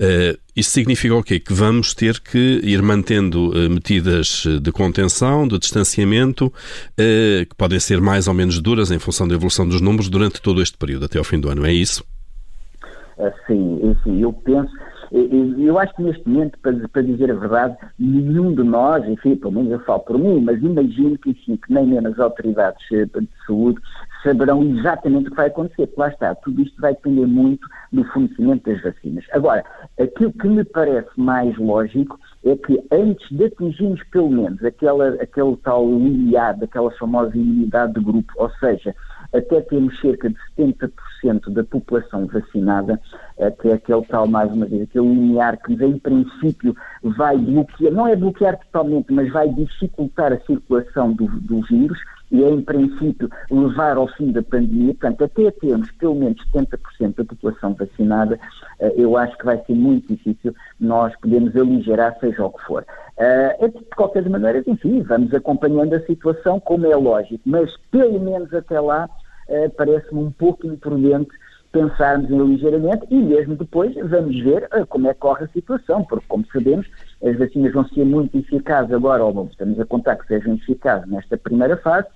Uh, 0.00 0.38
isso 0.56 0.70
significa 0.70 1.14
o 1.14 1.22
quê? 1.22 1.38
Que 1.38 1.52
vamos 1.52 1.92
ter 1.92 2.18
que 2.18 2.60
ir 2.64 2.80
mantendo 2.80 3.50
uh, 3.50 3.68
medidas 3.68 4.44
de 4.62 4.72
contenção, 4.72 5.46
de 5.46 5.58
distanciamento, 5.58 6.46
uh, 6.46 7.46
que 7.46 7.54
podem 7.58 7.78
ser 7.78 8.00
mais 8.00 8.26
ou 8.26 8.32
menos 8.32 8.58
duras 8.58 8.90
em 8.90 8.98
função 8.98 9.28
da 9.28 9.34
evolução 9.34 9.68
dos 9.68 9.82
números 9.82 10.08
durante 10.08 10.40
todo 10.40 10.62
este 10.62 10.78
período, 10.78 11.04
até 11.04 11.18
ao 11.18 11.24
fim 11.24 11.38
do 11.38 11.50
ano, 11.50 11.66
é 11.66 11.72
isso? 11.74 12.02
Sim, 13.46 13.96
sim, 14.04 14.20
eu 14.20 14.30
penso 14.30 14.70
eu 15.12 15.78
acho 15.78 15.94
que 15.94 16.02
neste 16.02 16.28
momento, 16.28 16.58
para, 16.58 17.02
dizer 17.02 17.30
a 17.30 17.34
verdade, 17.34 17.76
nenhum 17.98 18.54
de 18.54 18.62
nós, 18.62 19.06
enfim, 19.08 19.36
pelo 19.36 19.52
menos 19.52 19.72
eu 19.72 19.80
falo 19.80 20.00
por 20.00 20.18
mim, 20.18 20.40
mas 20.40 20.62
imagino 20.62 21.16
que, 21.18 21.30
enfim, 21.30 21.56
que 21.56 21.72
nem 21.72 21.86
mesmo 21.86 22.08
as 22.08 22.18
autoridades 22.18 22.80
eh, 22.92 23.04
de 23.04 23.28
saúde 23.46 23.80
saberão 24.22 24.62
exatamente 24.62 25.28
o 25.28 25.30
que 25.30 25.36
vai 25.36 25.46
acontecer, 25.46 25.86
porque 25.86 26.00
lá 26.00 26.08
está, 26.08 26.34
tudo 26.34 26.62
isto 26.62 26.80
vai 26.80 26.94
depender 26.94 27.26
muito 27.26 27.66
do 27.92 28.04
fornecimento 28.04 28.68
das 28.68 28.82
vacinas. 28.82 29.24
Agora, 29.32 29.64
aquilo 30.00 30.32
que 30.32 30.48
me 30.48 30.64
parece 30.64 31.10
mais 31.16 31.56
lógico 31.58 32.18
é 32.44 32.56
que 32.56 32.82
antes 32.90 33.28
de 33.30 33.44
atingirmos 33.44 34.02
pelo 34.10 34.30
menos 34.30 34.62
aquela, 34.64 35.08
aquele 35.22 35.56
tal 35.58 35.86
limiar, 35.86 36.56
daquela 36.56 36.90
famosa 36.92 37.36
imunidade 37.36 37.94
de 37.94 38.00
grupo, 38.00 38.32
ou 38.36 38.50
seja, 38.58 38.94
até 39.32 39.60
temos 39.62 39.98
cerca 40.00 40.28
de 40.28 40.36
70% 40.58 41.50
da 41.50 41.64
população 41.64 42.26
vacinada, 42.26 43.00
que 43.60 43.68
é 43.68 43.74
aquele 43.74 44.02
tal, 44.06 44.26
mais 44.26 44.50
uma 44.52 44.66
vez, 44.66 44.82
aquele 44.82 45.08
limiar 45.08 45.56
que 45.58 45.72
em 45.72 45.98
princípio 45.98 46.74
vai 47.02 47.36
bloquear, 47.36 47.92
não 47.92 48.06
é 48.06 48.16
bloquear 48.16 48.58
totalmente, 48.58 49.12
mas 49.12 49.30
vai 49.30 49.48
dificultar 49.48 50.32
a 50.32 50.40
circulação 50.40 51.12
do, 51.12 51.26
do 51.26 51.60
vírus 51.62 51.98
e 52.30 52.42
é, 52.42 52.48
em 52.48 52.60
princípio, 52.60 53.30
levar 53.50 53.96
ao 53.96 54.08
fim 54.08 54.32
da 54.32 54.42
pandemia. 54.42 54.94
Portanto, 54.94 55.24
até 55.24 55.50
termos 55.52 55.90
pelo 55.92 56.14
menos 56.14 56.38
70% 56.52 57.14
da 57.16 57.24
população 57.24 57.74
vacinada, 57.74 58.38
eh, 58.80 58.94
eu 58.96 59.16
acho 59.16 59.36
que 59.38 59.44
vai 59.44 59.62
ser 59.64 59.74
muito 59.74 60.08
difícil 60.08 60.54
nós 60.80 61.14
podermos 61.20 61.54
aligerar, 61.54 62.18
seja 62.18 62.44
o 62.44 62.50
que 62.50 62.64
for. 62.64 62.84
Uh, 63.16 63.68
de 63.68 63.84
qualquer 63.96 64.28
maneira, 64.28 64.62
enfim, 64.66 65.02
vamos 65.02 65.32
acompanhando 65.32 65.94
a 65.94 66.00
situação, 66.00 66.60
como 66.60 66.86
é 66.86 66.94
lógico, 66.94 67.40
mas 67.46 67.74
pelo 67.90 68.20
menos 68.20 68.52
até 68.52 68.78
lá 68.78 69.08
uh, 69.48 69.70
parece-me 69.70 70.20
um 70.20 70.30
pouco 70.30 70.66
imprudente 70.66 71.30
pensarmos 71.76 72.30
em 72.30 72.38
ligeiramente 72.38 73.06
e 73.10 73.16
mesmo 73.16 73.54
depois 73.54 73.94
vamos 73.94 74.40
ver 74.42 74.66
uh, 74.74 74.86
como 74.86 75.08
é 75.08 75.12
que 75.12 75.20
corre 75.20 75.44
a 75.44 75.48
situação, 75.48 76.02
porque 76.04 76.24
como 76.26 76.46
sabemos, 76.50 76.86
as 77.22 77.38
vacinas 77.38 77.74
vão 77.74 77.86
ser 77.88 78.04
muito 78.04 78.38
eficazes 78.38 78.92
agora, 78.92 79.22
ou 79.22 79.46
estamos 79.50 79.78
a 79.78 79.84
contar 79.84 80.16
que 80.16 80.26
sejam 80.26 80.54
eficazes 80.54 81.06
nesta 81.08 81.36
primeira 81.36 81.76
fase, 81.76 82.06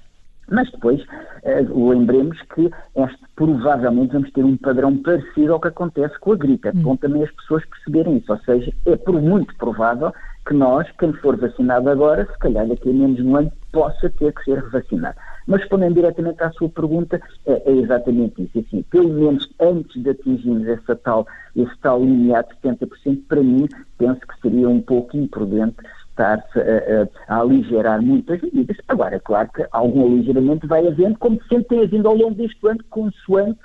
mas 0.50 0.70
depois 0.70 1.02
uh, 1.02 1.90
lembremos 1.90 2.40
que 2.54 2.70
este, 2.96 3.20
provavelmente 3.36 4.14
vamos 4.14 4.32
ter 4.32 4.44
um 4.44 4.56
padrão 4.56 4.96
parecido 4.96 5.52
ao 5.52 5.60
que 5.60 5.68
acontece 5.68 6.18
com 6.20 6.32
a 6.32 6.36
gripe. 6.36 6.68
É 6.68 6.72
bom 6.72 6.96
também 6.96 7.22
as 7.22 7.30
pessoas 7.32 7.62
perceberem 7.66 8.16
isso, 8.16 8.32
ou 8.32 8.38
seja, 8.38 8.72
é 8.86 8.96
por 8.96 9.20
muito 9.20 9.54
provável 9.56 10.10
que 10.46 10.54
nós, 10.54 10.86
quem 10.98 11.12
for 11.14 11.36
vacinado 11.36 11.90
agora, 11.90 12.26
se 12.26 12.38
calhar 12.38 12.66
daqui 12.66 12.90
a 12.90 12.92
menos 12.92 13.16
de 13.16 13.22
um 13.22 13.36
ano, 13.36 13.52
possa 13.72 14.10
ter 14.10 14.32
que 14.32 14.44
ser 14.44 14.62
vacinado. 14.70 15.16
Mas 15.46 15.60
respondendo 15.60 15.94
diretamente 15.94 16.42
à 16.42 16.50
sua 16.52 16.68
pergunta, 16.68 17.20
é, 17.46 17.70
é 17.70 17.72
exatamente 17.72 18.42
isso. 18.42 18.58
Assim, 18.58 18.82
pelo 18.90 19.08
menos 19.08 19.48
antes 19.60 20.02
de 20.02 20.10
atingirmos 20.10 20.66
essa 20.66 20.96
tal, 20.96 21.26
esse 21.54 21.76
tal 21.80 22.00
limiar 22.00 22.44
de 22.44 22.54
70%, 22.68 23.22
para 23.28 23.42
mim, 23.42 23.68
penso 23.98 24.20
que 24.20 24.40
seria 24.40 24.68
um 24.68 24.80
pouco 24.80 25.16
imprudente 25.16 25.76
estar-se 26.08 26.58
a, 26.58 27.32
a, 27.32 27.36
a, 27.36 27.40
aligerar 27.40 28.02
muitas 28.02 28.40
medidas. 28.42 28.76
Agora, 28.88 29.16
é 29.16 29.20
claro 29.20 29.48
que 29.54 29.66
algum 29.72 30.06
aligeramento 30.06 30.66
vai 30.66 30.86
havendo, 30.86 31.18
como 31.18 31.40
sempre 31.44 31.64
tem 31.64 31.82
havido 31.84 32.08
ao 32.08 32.16
longo 32.16 32.34
deste 32.34 32.66
ano, 32.66 32.80
consoante 32.90 33.60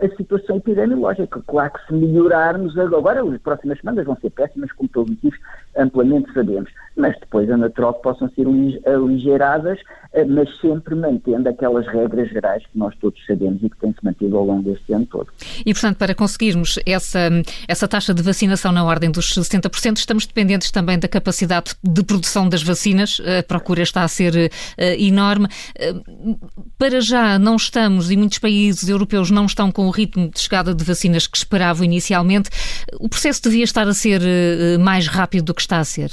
a 0.00 0.08
situação 0.16 0.56
epidemiológica. 0.56 1.42
Claro 1.46 1.72
que 1.72 1.86
se 1.86 1.92
melhorarmos 1.92 2.76
agora, 2.78 3.22
as 3.22 3.40
próximas 3.40 3.78
semanas 3.78 4.04
vão 4.04 4.16
ser 4.16 4.30
péssimas, 4.30 4.72
como 4.72 4.88
todos 4.88 5.16
os 5.22 5.34
amplamente 5.76 6.32
sabemos, 6.32 6.70
mas 6.96 7.18
depois 7.18 7.48
é 7.48 7.56
natural 7.56 7.94
que 7.94 8.02
possam 8.02 8.30
ser 8.30 8.46
aligeradas, 8.86 9.78
eh, 10.12 10.24
mas 10.24 10.48
sempre 10.60 10.94
mantendo 10.94 11.48
aquelas 11.48 11.86
regras 11.86 12.28
gerais 12.30 12.62
que 12.62 12.78
nós 12.78 12.94
todos 13.00 13.24
sabemos 13.26 13.62
e 13.62 13.68
que 13.68 13.76
têm-se 13.78 14.04
mantido 14.04 14.36
ao 14.36 14.44
longo 14.44 14.62
deste 14.62 14.92
ano 14.92 15.06
todo. 15.06 15.28
E, 15.64 15.72
portanto, 15.72 15.96
para 15.96 16.14
conseguirmos 16.14 16.78
essa, 16.86 17.30
essa 17.66 17.88
taxa 17.88 18.14
de 18.14 18.22
vacinação 18.22 18.70
na 18.72 18.84
ordem 18.84 19.10
dos 19.10 19.34
60%, 19.34 19.96
estamos 19.96 20.26
dependentes 20.26 20.70
também 20.70 20.98
da 20.98 21.08
capacidade 21.08 21.74
de 21.82 22.04
produção 22.04 22.48
das 22.48 22.62
vacinas, 22.62 23.20
a 23.38 23.42
procura 23.42 23.82
está 23.82 24.02
a 24.04 24.08
ser 24.08 24.34
uh, 24.34 24.82
enorme. 24.98 25.46
Uh, 25.46 26.38
para 26.78 27.00
já 27.00 27.38
não 27.38 27.56
estamos, 27.56 28.10
e 28.10 28.16
muitos 28.16 28.38
países 28.38 28.88
europeus 28.88 29.30
não 29.30 29.46
estão 29.46 29.72
com 29.72 29.86
o 29.88 29.90
ritmo 29.94 30.30
de 30.30 30.40
chegada 30.40 30.74
de 30.74 30.84
vacinas 30.84 31.26
que 31.26 31.36
esperavam 31.36 31.84
inicialmente, 31.84 32.50
o 32.98 33.08
processo 33.08 33.42
devia 33.42 33.64
estar 33.64 33.86
a 33.86 33.94
ser 33.94 34.20
uh, 34.20 34.80
mais 34.80 35.06
rápido 35.06 35.46
do 35.46 35.54
que 35.54 35.62
está 35.62 35.78
a 35.78 35.84
ser? 35.84 36.10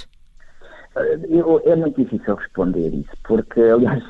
Eu, 1.29 1.61
é 1.65 1.73
muito 1.73 2.03
difícil 2.03 2.35
responder 2.35 2.93
isso, 2.93 3.11
porque, 3.23 3.61
aliás, 3.71 4.03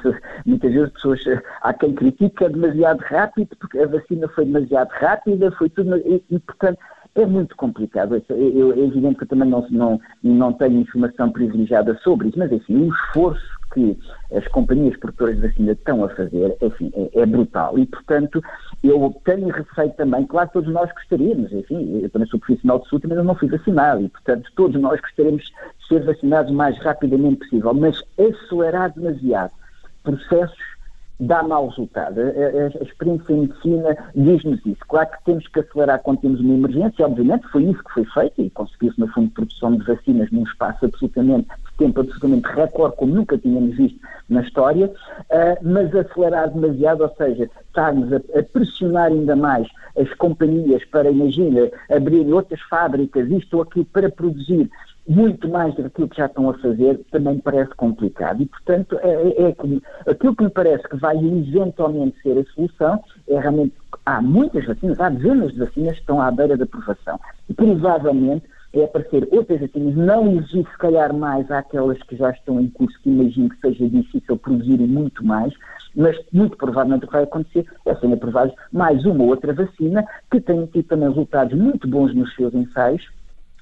muitas 0.46 0.74
vezes 0.74 0.92
pessoas, 0.94 1.20
há 1.62 1.74
quem 1.74 1.94
critica 1.94 2.50
demasiado 2.50 3.00
rápido, 3.02 3.56
porque 3.60 3.80
a 3.80 3.88
vacina 3.88 4.28
foi 4.30 4.46
demasiado 4.46 4.90
rápida, 4.90 5.52
foi 5.52 5.70
tudo, 5.70 5.98
e, 5.98 6.24
e 6.30 6.40
portanto, 6.40 6.80
é 7.16 7.26
muito 7.26 7.56
complicado. 7.56 8.22
Eu, 8.30 8.72
é 8.74 8.80
evidente 8.80 9.16
que 9.16 9.24
eu 9.24 9.28
também 9.28 9.50
não, 9.50 9.66
não, 9.70 10.00
não 10.24 10.54
tenho 10.54 10.82
informação 10.82 11.32
privilegiada 11.32 11.98
sobre 12.04 12.30
isso, 12.30 12.40
mas, 12.40 12.52
enfim, 12.52 12.88
o 12.88 12.94
esforço 12.94 13.62
que 13.74 13.98
as 14.34 14.46
companhias 14.50 14.98
produtoras 14.98 15.36
de 15.36 15.48
vacina 15.48 15.72
estão 15.72 16.04
a 16.04 16.10
fazer, 16.10 16.56
enfim, 16.62 16.92
é, 16.94 17.22
é, 17.22 17.26
brutal. 17.26 17.78
E, 17.80 17.86
portanto, 17.86 18.44
eu 18.84 19.16
tenho 19.24 19.48
receio 19.48 19.92
também, 19.94 20.26
claro 20.26 20.48
que 20.48 20.54
todos 20.54 20.74
nós 20.74 20.92
gostaríamos, 20.92 21.52
enfim, 21.54 22.02
eu 22.02 22.10
também 22.10 22.28
sou 22.28 22.40
profissional 22.40 22.80
de 22.80 22.90
saúde, 22.90 23.08
mas 23.08 23.18
eu 23.18 23.24
não 23.24 23.36
fui 23.36 23.48
vacinado, 23.48 24.02
e, 24.02 24.10
portanto, 24.10 24.52
todos 24.56 24.80
nós 24.82 25.00
gostaríamos 25.00 25.44
de 25.44 25.88
ser 25.88 26.04
vacinados 26.04 26.52
o 26.52 26.56
mais 26.56 26.78
rapidamente 26.80 27.40
possível, 27.40 27.74
mas 27.74 28.04
acelerar 28.18 28.94
demasiado 28.94 29.52
processos 30.04 30.72
dá 31.22 31.44
mau 31.44 31.68
resultado. 31.68 32.20
A, 32.20 32.24
a, 32.24 32.82
a 32.82 32.84
experiência 32.84 33.32
em 33.32 33.42
medicina 33.42 33.98
diz-nos 34.16 34.60
isso. 34.66 34.82
Claro 34.88 35.10
que 35.12 35.24
temos 35.26 35.48
que 35.48 35.60
acelerar 35.60 36.00
quando 36.02 36.22
temos 36.22 36.40
uma 36.42 36.54
emergência, 36.54 37.06
obviamente, 37.06 37.48
foi 37.50 37.64
isso 37.64 37.84
que 37.84 37.94
foi 37.94 38.06
feito 38.06 38.42
e 38.42 38.50
conseguiu-se, 38.50 39.00
no 39.00 39.08
fundo, 39.08 39.32
produção 39.32 39.76
de 39.76 39.86
vacinas 39.86 40.32
num 40.32 40.44
espaço 40.44 40.86
absolutamente, 40.86 41.48
de 41.48 41.78
tempo 41.78 42.02
absolutamente 42.02 42.48
recorde, 42.48 42.98
como 42.98 43.14
nunca 43.14 43.38
tínhamos 43.38 43.78
visto 43.78 44.00
na 44.30 44.42
história, 44.42 44.88
uh, 44.88 45.58
mas 45.62 45.96
acelerar 45.96 46.50
demasiado, 46.50 47.02
ou 47.04 47.16
seja, 47.16 47.50
estarmos 47.68 48.12
a, 48.12 48.18
a, 48.18 48.44
pressionar 48.44 49.12
ainda 49.12 49.36
mais 49.36 49.68
as 49.98 50.12
companhias 50.16 50.84
para, 50.86 51.12
imagina, 51.12 51.70
abrir 51.90 52.26
outras 52.34 52.62
fábricas, 52.62 53.30
isto 53.30 53.58
ou 53.58 53.64
aquilo, 53.64 53.86
para 53.86 54.10
produzir 54.10 54.70
muito 55.08 55.50
mais 55.50 55.74
do 55.76 55.90
que 55.90 56.08
que 56.08 56.18
já 56.18 56.26
estão 56.26 56.50
a 56.50 56.54
fazer, 56.60 57.00
também 57.12 57.40
parece 57.40 57.74
complicado. 57.76 58.42
E, 58.42 58.46
portanto, 58.46 58.98
é, 59.02 59.12
é, 59.12 59.42
é 59.44 60.12
aquilo 60.12 60.36
que 60.36 60.44
me 60.44 60.50
parece 60.50 60.88
que 60.88 60.96
vai 60.98 61.18
eventualmente 61.18 62.22
ser 62.22 62.38
a 62.38 62.54
solução 62.54 63.04
é 63.28 63.40
realmente 63.40 63.74
há 64.06 64.22
muitas 64.22 64.66
vacinas, 64.66 65.00
há 65.00 65.10
dezenas 65.10 65.52
de 65.54 65.60
vacinas 65.60 65.94
que 65.94 66.00
estão 66.02 66.22
à 66.22 66.32
beira 66.32 66.56
da 66.56 66.64
aprovação. 66.64 67.20
E 67.50 67.54
provavelmente 67.54 68.46
é 68.74 68.84
aparecer 68.86 69.28
outras 69.32 69.60
vacinas, 69.60 69.96
não 69.96 70.32
exigir 70.32 70.66
se 70.66 70.78
calhar 70.78 71.14
mais 71.14 71.50
àquelas 71.52 72.02
que 72.04 72.16
já 72.16 72.32
estão 72.32 72.60
em 72.60 72.70
curso, 72.70 72.98
que 73.02 73.10
imagino 73.10 73.50
que 73.50 73.60
seja 73.60 73.90
difícil 73.90 74.38
produzirem 74.38 74.88
muito 74.88 75.26
mais, 75.26 75.54
mas 75.94 76.18
muito 76.32 76.56
provavelmente 76.56 77.04
o 77.04 77.08
que 77.08 77.14
vai 77.14 77.24
acontecer 77.24 77.66
é 77.86 77.96
serem 77.96 78.14
aprovadas 78.14 78.54
mais 78.72 79.04
uma 79.06 79.24
ou 79.24 79.30
outra 79.30 79.54
vacina 79.54 80.06
que 80.32 80.40
tem 80.40 80.66
tido 80.68 80.88
também 80.88 81.10
resultados 81.10 81.58
muito 81.58 81.86
bons 81.86 82.16
nos 82.16 82.34
seus 82.34 82.54
ensaios 82.54 83.06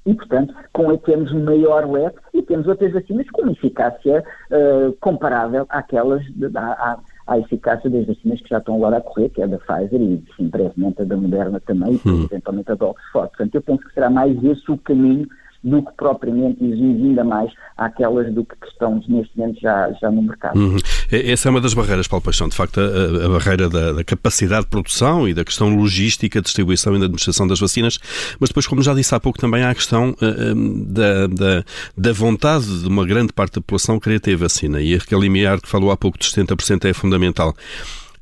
e, 0.09 0.13
portanto, 0.15 0.55
com 0.73 0.89
ele 0.89 0.97
temos 0.99 1.31
um 1.31 1.43
maior 1.43 1.87
leque 1.87 2.17
e 2.33 2.41
temos 2.41 2.67
outras 2.67 2.91
vacinas 2.91 3.29
com 3.29 3.47
eficácia 3.47 4.23
uh, 4.49 4.91
comparável 4.99 5.67
àquelas, 5.69 6.23
de, 6.33 6.45
à, 6.57 6.97
à, 7.27 7.37
eficácia 7.37 7.87
das 7.91 8.07
vacinas 8.07 8.41
que 8.41 8.49
já 8.49 8.57
estão 8.57 8.75
agora 8.77 8.97
a 8.97 9.01
correr, 9.01 9.29
que 9.29 9.41
é 9.41 9.47
da 9.47 9.59
Pfizer 9.59 10.01
e, 10.01 10.23
sim, 10.35 10.47
brevemente 10.47 11.03
a 11.03 11.05
da 11.05 11.15
Moderna 11.15 11.59
também, 11.59 12.01
e 12.03 12.23
eventualmente 12.25 12.71
a 12.71 12.75
da 12.75 12.87
Oxford. 12.87 13.29
Portanto, 13.29 13.53
eu 13.53 13.61
penso 13.61 13.83
que 13.87 13.93
será 13.93 14.09
mais 14.09 14.43
esse 14.43 14.71
o 14.71 14.79
caminho 14.79 15.27
do 15.63 15.83
que 15.83 15.91
propriamente 15.93 16.63
exige 16.63 17.07
ainda 17.07 17.23
mais 17.23 17.51
àquelas 17.77 18.33
do 18.33 18.45
que 18.45 18.55
estão 18.67 19.03
neste 19.07 19.37
momento 19.37 19.59
já, 19.59 19.91
já 20.01 20.09
no 20.09 20.21
mercado. 20.21 20.57
Uhum. 20.57 20.77
Essa 21.11 21.49
é 21.49 21.51
uma 21.51 21.59
das 21.59 21.73
barreiras, 21.73 22.07
Paulo 22.07 22.23
Paixão, 22.23 22.47
de 22.47 22.55
facto, 22.55 22.79
a, 22.79 23.25
a 23.25 23.29
barreira 23.29 23.69
da, 23.69 23.93
da, 23.93 24.03
capacidade 24.03 24.63
de 24.63 24.69
produção 24.69 25.27
e 25.27 25.33
da 25.33 25.43
questão 25.43 25.75
logística, 25.75 26.41
distribuição 26.41 26.95
e 26.95 26.99
da 26.99 27.05
administração 27.05 27.47
das 27.47 27.59
vacinas, 27.59 27.99
mas 28.39 28.49
depois, 28.49 28.67
como 28.67 28.81
já 28.81 28.93
disse 28.93 29.13
há 29.13 29.19
pouco, 29.19 29.37
também 29.37 29.63
há 29.63 29.71
a 29.71 29.75
questão 29.75 30.11
uh, 30.11 30.85
da, 30.85 31.27
da, 31.27 31.63
da, 31.97 32.13
vontade 32.13 32.81
de 32.81 32.87
uma 32.87 33.05
grande 33.05 33.33
parte 33.33 33.55
da 33.55 33.61
população 33.61 33.99
querer 33.99 34.19
ter 34.19 34.35
vacina 34.35 34.81
e 34.81 34.95
aquele 34.95 35.21
limiar 35.21 35.59
que 35.59 35.67
falou 35.67 35.91
há 35.91 35.97
pouco 35.97 36.17
de 36.17 36.25
70% 36.25 36.85
é 36.85 36.93
fundamental. 36.93 37.53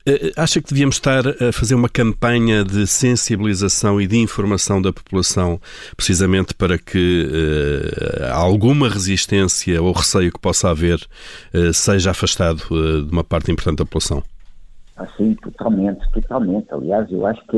Eh, 0.08 0.32
acha 0.38 0.62
que 0.62 0.70
devíamos 0.70 0.96
estar 0.96 1.28
a 1.28 1.52
fazer 1.52 1.76
uma 1.76 1.90
campanha 1.90 2.64
de 2.64 2.88
sensibilização 2.88 4.00
e 4.00 4.08
de 4.08 4.18
informação 4.18 4.82
da 4.82 4.94
população, 4.94 5.60
precisamente 5.98 6.54
para 6.54 6.78
que 6.78 7.28
uh, 7.28 8.34
alguma 8.34 8.88
resistência 8.88 9.82
ou 9.84 9.92
receio 9.92 10.32
que 10.32 10.40
possa 10.40 10.70
haver 10.70 10.96
uh, 11.54 11.74
seja 11.74 12.12
afastado 12.12 12.62
uh, 12.72 13.04
de 13.04 13.12
uma 13.12 13.24
parte 13.24 13.52
importante 13.52 13.80
da 13.80 13.84
população? 13.86 14.24
Sim, 15.18 15.36
totalmente, 15.36 16.10
totalmente. 16.14 16.68
Aliás, 16.72 17.12
eu 17.12 17.26
acho 17.26 17.46
que 17.48 17.58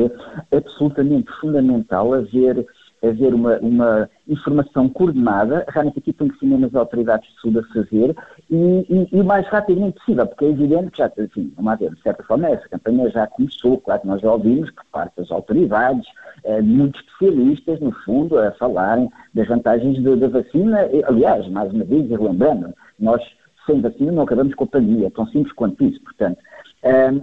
é 0.50 0.56
absolutamente 0.56 1.30
fundamental 1.40 2.12
haver 2.12 2.66
haver 3.02 3.34
uma, 3.34 3.58
uma 3.58 4.10
informação 4.28 4.88
coordenada, 4.88 5.64
realmente 5.68 5.98
aqui 5.98 6.12
tem 6.12 6.28
que 6.28 6.38
ser 6.38 6.46
mesmo 6.46 6.66
as 6.66 6.74
autoridades 6.74 7.28
de 7.28 7.40
saúde 7.40 7.58
a 7.58 7.74
fazer 7.74 8.16
e, 8.50 8.86
e, 8.88 9.08
e, 9.12 9.22
mais 9.22 9.46
rapidamente 9.48 9.98
possível, 9.98 10.26
porque 10.26 10.44
é 10.44 10.48
evidente 10.50 10.90
que 10.90 10.98
já, 10.98 11.10
enfim, 11.18 11.52
vamos 11.56 11.78
ver, 11.78 11.94
de 11.94 12.02
certa 12.02 12.22
forma 12.24 12.48
essa 12.48 12.68
campanha 12.68 13.10
já 13.10 13.26
começou, 13.26 13.78
claro 13.78 14.00
que 14.00 14.06
nós 14.06 14.20
já 14.20 14.32
ouvimos 14.32 14.70
por 14.70 14.84
parte 14.92 15.16
das 15.16 15.30
autoridades, 15.30 16.06
eh, 16.44 16.60
muitos 16.60 17.00
especialistas, 17.00 17.80
no 17.80 17.92
fundo, 18.04 18.38
a 18.38 18.52
falarem 18.52 19.10
das 19.34 19.48
vantagens 19.48 20.02
da 20.02 20.28
vacina, 20.28 20.88
aliás, 21.06 21.48
mais 21.48 21.72
uma 21.72 21.84
vez, 21.84 22.08
lembrando, 22.10 22.74
nós 22.98 23.22
sem 23.66 23.80
vacina 23.80 24.12
não 24.12 24.22
acabamos 24.22 24.54
com 24.54 24.64
a 24.64 24.68
pandemia, 24.68 25.10
tão 25.10 25.26
simples 25.26 25.52
quanto 25.54 25.84
isso, 25.84 26.00
portanto, 26.02 26.38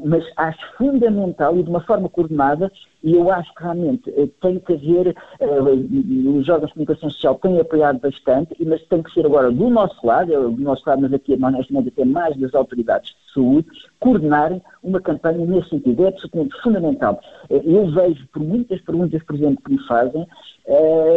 mas 0.05 0.23
acho 0.37 0.59
fundamental 0.77 1.57
e 1.57 1.63
de 1.63 1.69
uma 1.69 1.81
forma 1.81 2.07
coordenada, 2.09 2.71
e 3.03 3.13
eu 3.15 3.31
acho 3.31 3.53
que 3.55 3.63
realmente 3.63 4.09
uh, 4.09 4.27
tem 4.41 4.59
que 4.59 4.73
haver, 4.73 5.15
uh, 5.39 6.37
os 6.37 6.49
órgãos 6.49 6.67
de 6.67 6.73
comunicação 6.73 7.09
social 7.09 7.35
têm 7.35 7.59
apoiado 7.59 7.99
bastante, 7.99 8.55
mas 8.65 8.83
tem 8.87 9.01
que 9.01 9.11
ser 9.13 9.25
agora 9.25 9.51
do 9.51 9.69
nosso 9.69 10.05
lado, 10.05 10.51
do 10.51 10.61
nosso 10.61 10.83
lado, 10.87 11.01
mas 11.03 11.13
aqui 11.13 11.33
honestamente 11.41 11.89
até 11.89 12.05
mais 12.05 12.37
das 12.37 12.53
autoridades 12.53 13.09
de 13.11 13.33
saúde, 13.33 13.67
coordenarem 13.99 14.61
uma 14.83 14.99
campanha 14.99 15.45
nesse 15.45 15.69
sentido. 15.69 16.05
É 16.05 16.09
absolutamente 16.09 16.61
fundamental. 16.61 17.19
Uh, 17.49 17.61
eu 17.65 17.89
vejo 17.91 18.27
por 18.27 18.43
muitas 18.43 18.81
perguntas, 18.81 19.23
por 19.23 19.35
exemplo, 19.35 19.63
que 19.63 19.71
me 19.71 19.87
fazem, 19.87 20.27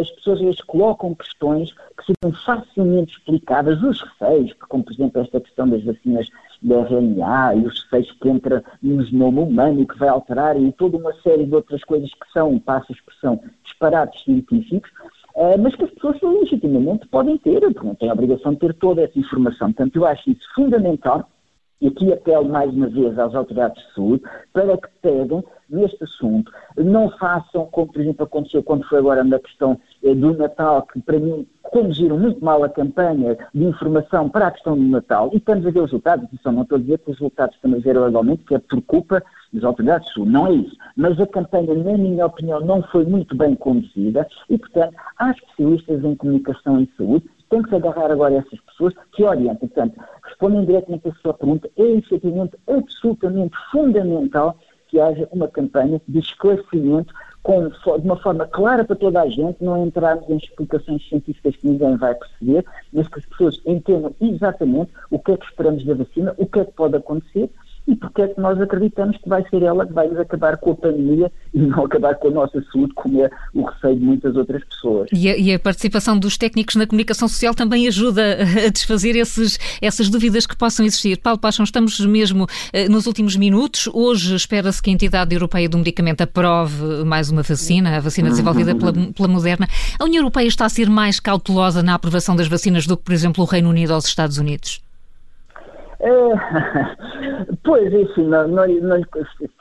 as 0.01 0.09
pessoas 0.13 0.39
às 0.39 0.45
vezes 0.45 0.61
colocam 0.61 1.13
questões 1.15 1.73
que 1.73 2.05
sejam 2.07 2.39
facilmente 2.45 3.17
explicadas, 3.17 3.83
os 3.83 4.01
receios, 4.01 4.53
como 4.69 4.85
por 4.85 4.93
exemplo 4.93 5.21
esta 5.21 5.41
questão 5.41 5.69
das 5.69 5.83
vacinas 5.83 6.29
da 6.63 6.81
RNA 6.83 7.55
e 7.57 7.67
os 7.67 7.83
receios 7.85 8.13
que 8.21 8.29
entra 8.29 8.65
no 8.83 9.03
genoma 9.05 9.43
humano 9.43 9.83
e 9.83 9.87
que 9.87 9.99
vai 9.99 10.09
alterar 10.09 10.61
e 10.61 10.73
toda 10.73 10.97
uma 10.97 11.13
série 11.23 11.47
de 11.47 11.55
outras 11.55 11.83
coisas 11.85 12.11
que 12.11 12.33
são, 12.33 12.59
passa 12.59 12.87
a 12.91 12.93
expressão, 12.93 13.41
disparates 13.65 14.23
científicos, 14.25 14.91
uh, 15.35 15.59
mas 15.59 15.75
que 15.75 15.85
as 15.85 15.91
pessoas 15.91 16.21
legitimamente 16.23 17.07
podem 17.09 17.39
ter, 17.39 17.61
porque 17.61 17.87
não 17.87 17.95
têm 17.95 18.11
a 18.11 18.13
obrigação 18.13 18.53
de 18.53 18.59
ter 18.61 18.75
toda 18.75 19.03
essa 19.03 19.19
informação. 19.19 19.73
Portanto, 19.73 19.97
eu 19.97 20.07
acho 20.07 20.31
isso 20.31 20.47
fundamental 20.55 21.29
e 21.81 21.89
aqui 21.89 22.13
apelo 22.13 22.49
mais 22.49 22.73
uma 22.73 22.89
vez 22.89 23.19
às 23.19 23.35
autoridades 23.35 23.83
de 23.83 23.95
saúde 23.95 24.23
para 24.53 24.77
que 24.77 24.89
peguem 25.01 25.43
neste 25.69 26.03
assunto, 26.03 26.51
não 26.77 27.09
façam 27.11 27.67
como, 27.67 27.93
por 27.93 28.01
exemplo, 28.01 28.25
aconteceu 28.25 28.63
quando 28.63 28.85
foi 28.89 28.99
agora 28.99 29.23
na 29.23 29.39
questão 29.39 29.79
eh, 30.03 30.15
do 30.15 30.37
Natal, 30.37 30.83
que 30.83 31.01
para 31.01 31.19
mim 31.19 31.47
conduziram 31.63 32.19
muito 32.19 32.45
mal 32.45 32.65
a 32.65 32.69
campanha 32.69 33.39
de 33.55 33.65
informação 33.65 34.29
para 34.29 34.49
a 34.49 34.51
questão 34.51 34.77
do 34.77 34.83
Natal, 34.83 35.31
e 35.33 35.37
estamos 35.37 35.65
a 35.65 35.71
ver 35.71 35.79
os 35.79 35.87
resultados, 35.87 36.25
atenção, 36.25 36.53
não 36.53 36.63
estou 36.63 36.77
a 36.77 36.81
dizer 36.81 36.99
que 36.99 37.11
os 37.11 37.19
resultados 37.19 37.57
também 37.61 37.81
vieram 37.81 38.05
legalmente, 38.05 38.45
que 38.45 38.55
é 38.55 38.59
por 38.59 38.83
culpa 38.83 39.23
das 39.53 39.63
autoridades 39.63 40.09
de 40.09 40.15
saúde, 40.15 40.33
não 40.33 40.47
é 40.49 40.53
isso. 40.53 40.77
Mas 40.97 41.21
a 41.21 41.27
campanha, 41.27 41.75
na 41.75 41.97
minha 41.97 42.27
opinião, 42.27 42.61
não 42.61 42.83
foi 42.83 43.05
muito 43.05 43.37
bem 43.37 43.55
conduzida, 43.55 44.27
e, 44.49 44.59
portanto, 44.59 44.95
há 45.19 45.31
especialistas 45.31 46.05
em 46.05 46.17
comunicação 46.17 46.81
e 46.81 46.91
saúde 46.97 47.31
tem 47.51 47.63
que 47.63 47.69
se 47.69 47.75
agarrar 47.75 48.11
agora 48.11 48.35
a 48.35 48.39
essas 48.39 48.61
pessoas 48.61 48.95
que 49.13 49.25
orientem. 49.25 49.69
Portanto, 49.69 50.01
respondem 50.25 50.65
diretamente 50.65 51.09
a 51.09 51.15
sua 51.15 51.35
pergunta, 51.35 51.69
é 51.77 51.83
efetivamente 51.83 52.57
absolutamente 52.67 53.55
fundamental 53.71 54.57
que 54.89 54.99
haja 54.99 55.29
uma 55.31 55.47
campanha 55.49 56.01
de 56.09 56.19
esclarecimento 56.19 57.13
com, 57.43 57.69
de 57.69 58.05
uma 58.05 58.17
forma 58.17 58.47
clara 58.47 58.85
para 58.85 58.97
toda 58.97 59.23
a 59.23 59.29
gente, 59.29 59.63
não 59.63 59.87
entrarmos 59.87 60.29
em 60.29 60.37
explicações 60.37 61.09
científicas 61.09 61.57
que 61.57 61.67
ninguém 61.67 61.97
vai 61.97 62.15
perceber, 62.15 62.65
mas 62.93 63.09
que 63.09 63.19
as 63.19 63.27
pessoas 63.27 63.61
entendam 63.65 64.15
exatamente 64.21 64.93
o 65.11 65.19
que 65.19 65.33
é 65.33 65.37
que 65.37 65.47
esperamos 65.47 65.85
da 65.85 65.95
vacina, 65.95 66.35
o 66.37 66.47
que 66.47 66.61
é 66.61 66.65
que 66.65 66.73
pode 66.73 66.97
acontecer 66.97 67.51
e 67.91 67.97
porque 67.97 68.23
é 68.23 68.29
que 68.29 68.41
nós 68.41 68.61
acreditamos 68.61 69.17
que 69.17 69.29
vai 69.29 69.45
ser 69.51 69.65
ela 69.65 69.85
que 69.85 69.93
vai 69.93 70.07
nos 70.07 70.19
acabar 70.21 70.57
com 70.59 70.71
a 70.71 70.77
pandemia 70.77 71.31
e 71.53 71.59
não 71.59 71.85
acabar 71.85 72.15
com 72.15 72.29
a 72.29 72.31
nossa 72.31 72.65
saúde, 72.73 72.95
como 72.95 73.25
é 73.25 73.29
o 73.53 73.65
receio 73.65 73.99
de 73.99 74.05
muitas 74.05 74.37
outras 74.37 74.65
pessoas. 74.65 75.09
E 75.13 75.29
a, 75.29 75.37
e 75.37 75.53
a 75.53 75.59
participação 75.59 76.17
dos 76.17 76.39
técnicos 76.39 76.77
na 76.77 76.87
comunicação 76.87 77.27
social 77.27 77.53
também 77.53 77.89
ajuda 77.89 78.39
a 78.67 78.71
desfazer 78.71 79.17
esses, 79.17 79.59
essas 79.83 80.09
dúvidas 80.09 80.47
que 80.47 80.57
possam 80.57 80.87
existir. 80.87 81.19
Paulo 81.19 81.41
Paixão, 81.41 81.65
estamos 81.65 81.99
mesmo 82.01 82.47
eh, 82.73 82.89
nos 82.89 83.07
últimos 83.07 83.35
minutos. 83.35 83.89
Hoje 83.93 84.37
espera-se 84.37 84.81
que 84.81 84.91
a 84.91 84.93
entidade 84.93 85.35
europeia 85.35 85.69
do 85.69 85.77
medicamento 85.77 86.21
aprove 86.21 87.05
mais 87.05 87.29
uma 87.29 87.43
vacina, 87.43 87.97
a 87.97 88.01
vacina 88.01 88.31
desenvolvida 88.31 88.73
pela, 88.77 88.93
pela 88.93 89.29
Moderna. 89.29 89.69
A 89.99 90.05
União 90.05 90.21
Europeia 90.21 90.47
está 90.47 90.65
a 90.65 90.69
ser 90.69 90.89
mais 90.89 91.19
cautelosa 91.19 91.83
na 91.83 91.95
aprovação 91.95 92.37
das 92.37 92.47
vacinas 92.47 92.87
do 92.87 92.97
que, 92.97 93.03
por 93.03 93.13
exemplo, 93.13 93.43
o 93.43 93.47
Reino 93.47 93.69
Unido 93.69 93.91
ou 93.91 93.99
os 93.99 94.07
Estados 94.07 94.39
Unidos? 94.39 94.81
É, 96.01 96.09
pois, 97.63 97.93
enfim, 97.93 98.25
não, 98.25 98.49
não, 98.49 98.67
não, 98.67 99.03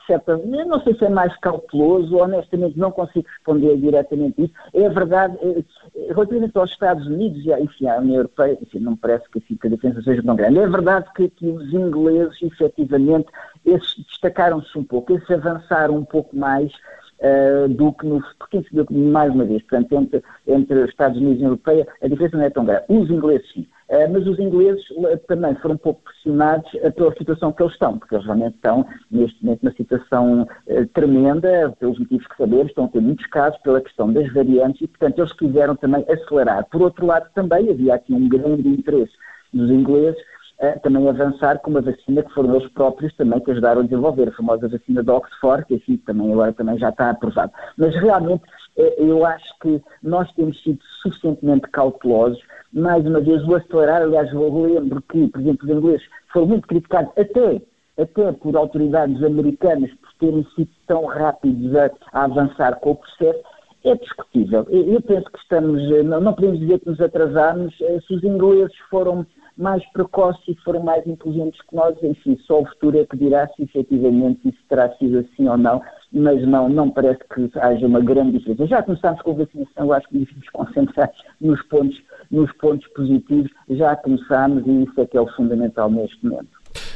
certa, 0.06 0.38
não 0.38 0.80
sei 0.80 0.94
se 0.94 1.04
é 1.04 1.10
mais 1.10 1.36
cauteloso, 1.38 2.16
honestamente 2.16 2.78
não 2.78 2.90
consigo 2.90 3.28
responder 3.28 3.76
diretamente 3.76 4.44
isso. 4.44 4.54
É 4.72 4.88
verdade, 4.88 5.36
é, 5.42 6.12
relativamente 6.12 6.56
aos 6.56 6.70
Estados 6.70 7.06
Unidos 7.06 7.44
e 7.44 7.52
enfim, 7.52 7.86
à 7.86 7.98
União 7.98 8.16
Europeia, 8.16 8.58
enfim, 8.60 8.78
não 8.78 8.92
me 8.92 8.98
parece 8.98 9.28
que, 9.30 9.38
assim, 9.38 9.58
a 9.62 9.68
diferença 9.68 10.02
seja 10.02 10.22
tão 10.22 10.34
grande. 10.34 10.58
É 10.58 10.66
verdade 10.66 11.06
que, 11.14 11.28
que 11.28 11.46
os 11.46 11.72
ingleses, 11.74 12.40
efetivamente, 12.42 13.28
esses 13.66 13.96
destacaram-se 14.06 14.78
um 14.78 14.84
pouco, 14.84 15.12
esses 15.12 15.30
avançaram 15.30 15.96
um 15.96 16.04
pouco 16.04 16.34
mais 16.34 16.72
uh, 17.20 17.68
do 17.68 17.92
que 17.92 18.06
no. 18.06 18.22
Porque, 18.38 18.62
mais 18.90 19.32
uma 19.32 19.44
vez, 19.44 19.62
portanto, 19.62 19.92
entre, 19.94 20.22
entre 20.46 20.78
os 20.80 20.90
Estados 20.90 21.18
Unidos 21.18 21.40
e 21.40 21.44
a 21.44 21.48
União 21.48 21.50
Europeia, 21.50 21.88
a 22.02 22.08
diferença 22.08 22.36
não 22.36 22.44
é 22.44 22.50
tão 22.50 22.64
grande. 22.64 22.84
Os 22.88 23.10
ingleses, 23.10 23.46
sim. 23.52 23.66
Uh, 23.88 24.12
mas 24.12 24.26
os 24.26 24.38
ingleses 24.38 24.82
uh, 24.90 25.18
também 25.26 25.54
foram 25.56 25.74
um 25.74 25.78
pouco 25.78 26.02
pressionados 26.02 26.70
pela 26.94 27.12
situação 27.16 27.52
que 27.52 27.62
eles 27.62 27.72
estão, 27.72 27.98
porque 27.98 28.14
eles 28.14 28.24
realmente 28.24 28.54
estão, 28.54 28.86
neste 29.10 29.44
momento, 29.44 29.62
numa 29.62 29.74
situação 29.74 30.48
tremenda, 30.94 31.74
pelos 31.78 31.98
motivos 31.98 32.26
que 32.26 32.36
sabemos, 32.36 32.66
estão 32.68 32.84
a 32.84 32.88
ter 32.88 33.00
muitos 33.00 33.26
casos 33.26 33.60
pela 33.62 33.80
questão 33.80 34.12
das 34.12 34.32
variantes 34.32 34.82
e, 34.82 34.86
portanto, 34.86 35.18
eles 35.18 35.32
quiseram 35.32 35.74
também 35.76 36.04
acelerar. 36.08 36.66
Por 36.70 36.82
outro 36.82 37.06
lado, 37.06 37.28
também 37.34 37.68
havia 37.68 37.94
aqui 37.94 38.12
um 38.12 38.28
grande 38.28 38.68
interesse 38.68 39.12
dos 39.52 39.70
ingleses 39.70 40.20
também 40.82 41.08
avançar 41.08 41.58
com 41.60 41.70
uma 41.70 41.80
vacina 41.80 42.22
que 42.22 42.34
foram 42.34 42.54
eles 42.54 42.70
próprios 42.72 43.14
também 43.14 43.40
que 43.40 43.50
ajudaram 43.50 43.80
a 43.80 43.84
desenvolver, 43.84 44.28
a 44.28 44.32
famosa 44.32 44.68
vacina 44.68 45.02
de 45.02 45.10
Oxford, 45.10 45.64
que 45.66 45.74
assim 45.74 45.96
também 45.98 46.32
agora 46.32 46.52
também 46.52 46.78
já 46.78 46.90
está 46.90 47.10
aprovado. 47.10 47.52
Mas 47.78 47.94
realmente 47.94 48.42
eh, 48.76 48.94
eu 48.98 49.24
acho 49.24 49.58
que 49.60 49.82
nós 50.02 50.30
temos 50.32 50.62
sido 50.62 50.78
suficientemente 51.02 51.68
cautelosos. 51.70 52.40
Mais 52.72 53.04
uma 53.06 53.20
vez, 53.20 53.42
o 53.44 53.54
acelerar, 53.54 54.02
aliás, 54.02 54.32
eu 54.32 54.62
lembro 54.62 55.02
que, 55.02 55.28
por 55.28 55.40
exemplo, 55.40 55.66
os 55.66 55.76
ingleses 55.76 56.06
foram 56.32 56.46
muito 56.46 56.68
criticados 56.68 57.10
até, 57.16 57.62
até 57.98 58.32
por 58.32 58.56
autoridades 58.56 59.22
americanas 59.22 59.90
por 59.94 60.12
terem 60.20 60.46
sido 60.54 60.70
tão 60.86 61.06
rápidos 61.06 61.74
a, 61.74 61.90
a 62.12 62.24
avançar 62.24 62.78
com 62.80 62.92
o 62.92 62.96
processo, 62.96 63.40
é 63.82 63.94
discutível. 63.94 64.66
Eu 64.68 65.00
penso 65.00 65.30
que 65.30 65.38
estamos, 65.38 65.82
eh, 65.90 66.02
não, 66.02 66.20
não 66.20 66.34
podemos 66.34 66.60
dizer 66.60 66.80
que 66.80 66.88
nos 66.90 67.00
atrasamos, 67.00 67.74
eh, 67.80 67.98
se 68.06 68.14
os 68.14 68.22
ingleses 68.22 68.76
foram 68.90 69.26
mais 69.60 69.84
precoces 69.92 70.42
e 70.48 70.54
foram 70.64 70.82
mais 70.82 71.06
inteligentes 71.06 71.60
que 71.68 71.76
nós, 71.76 71.94
enfim, 72.02 72.36
só 72.46 72.62
o 72.62 72.66
futuro 72.66 72.98
é 72.98 73.04
que 73.04 73.16
dirá 73.16 73.46
se 73.48 73.62
efetivamente 73.62 74.48
isso 74.48 74.58
terá 74.68 74.90
sido 74.96 75.18
assim 75.18 75.48
ou 75.48 75.58
não, 75.58 75.82
mas 76.12 76.42
não, 76.48 76.68
não 76.68 76.90
parece 76.90 77.20
que 77.32 77.58
haja 77.58 77.86
uma 77.86 78.00
grande 78.00 78.38
diferença. 78.38 78.66
Já 78.66 78.82
começámos 78.82 79.20
com 79.22 79.32
a 79.32 79.34
vacinação, 79.34 79.86
eu 79.86 79.92
acho 79.92 80.08
que 80.08 80.18
devemos 80.18 80.48
concentrar 80.50 81.10
nos 81.40 81.62
pontos, 81.64 82.00
nos 82.30 82.50
pontos 82.54 82.88
positivos, 82.88 83.50
já 83.68 83.94
começámos 83.96 84.66
e 84.66 84.84
isso 84.84 85.00
é 85.00 85.06
que 85.06 85.16
é 85.16 85.20
o 85.20 85.28
fundamental 85.34 85.90
neste 85.90 86.24
momento. 86.24 86.48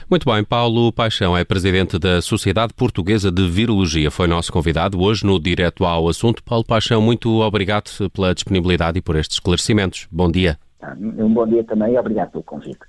Muito 0.08 0.30
bem, 0.30 0.44
Paulo 0.44 0.92
Paixão 0.92 1.36
é 1.36 1.44
presidente 1.44 1.98
da 1.98 2.22
Sociedade 2.22 2.72
Portuguesa 2.74 3.32
de 3.32 3.48
Virologia. 3.48 4.10
Foi 4.10 4.26
nosso 4.26 4.52
convidado 4.52 5.00
hoje 5.00 5.26
no 5.26 5.40
Direto 5.40 5.84
ao 5.84 6.08
Assunto. 6.08 6.42
Paulo 6.44 6.64
Paixão, 6.64 7.00
muito 7.00 7.40
obrigado 7.40 7.90
pela 8.10 8.34
disponibilidade 8.34 8.98
e 8.98 9.02
por 9.02 9.16
estes 9.16 9.36
esclarecimentos. 9.36 10.06
Bom 10.12 10.30
dia. 10.30 10.58
Um 10.98 11.32
bom 11.32 11.46
dia 11.46 11.64
também 11.64 11.94
e 11.94 11.98
obrigado 11.98 12.32
pelo 12.32 12.44
convite. 12.44 12.80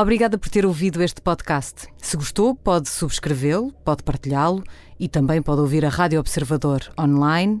Obrigada 0.00 0.38
por 0.38 0.48
ter 0.48 0.64
ouvido 0.64 1.02
este 1.02 1.20
podcast. 1.20 1.88
Se 1.96 2.16
gostou, 2.16 2.54
pode 2.54 2.88
subscrevê-lo, 2.88 3.72
pode 3.84 4.04
partilhá-lo 4.04 4.62
e 4.98 5.08
também 5.08 5.42
pode 5.42 5.60
ouvir 5.60 5.84
a 5.84 5.88
Rádio 5.88 6.20
Observador 6.20 6.82
online 6.96 7.60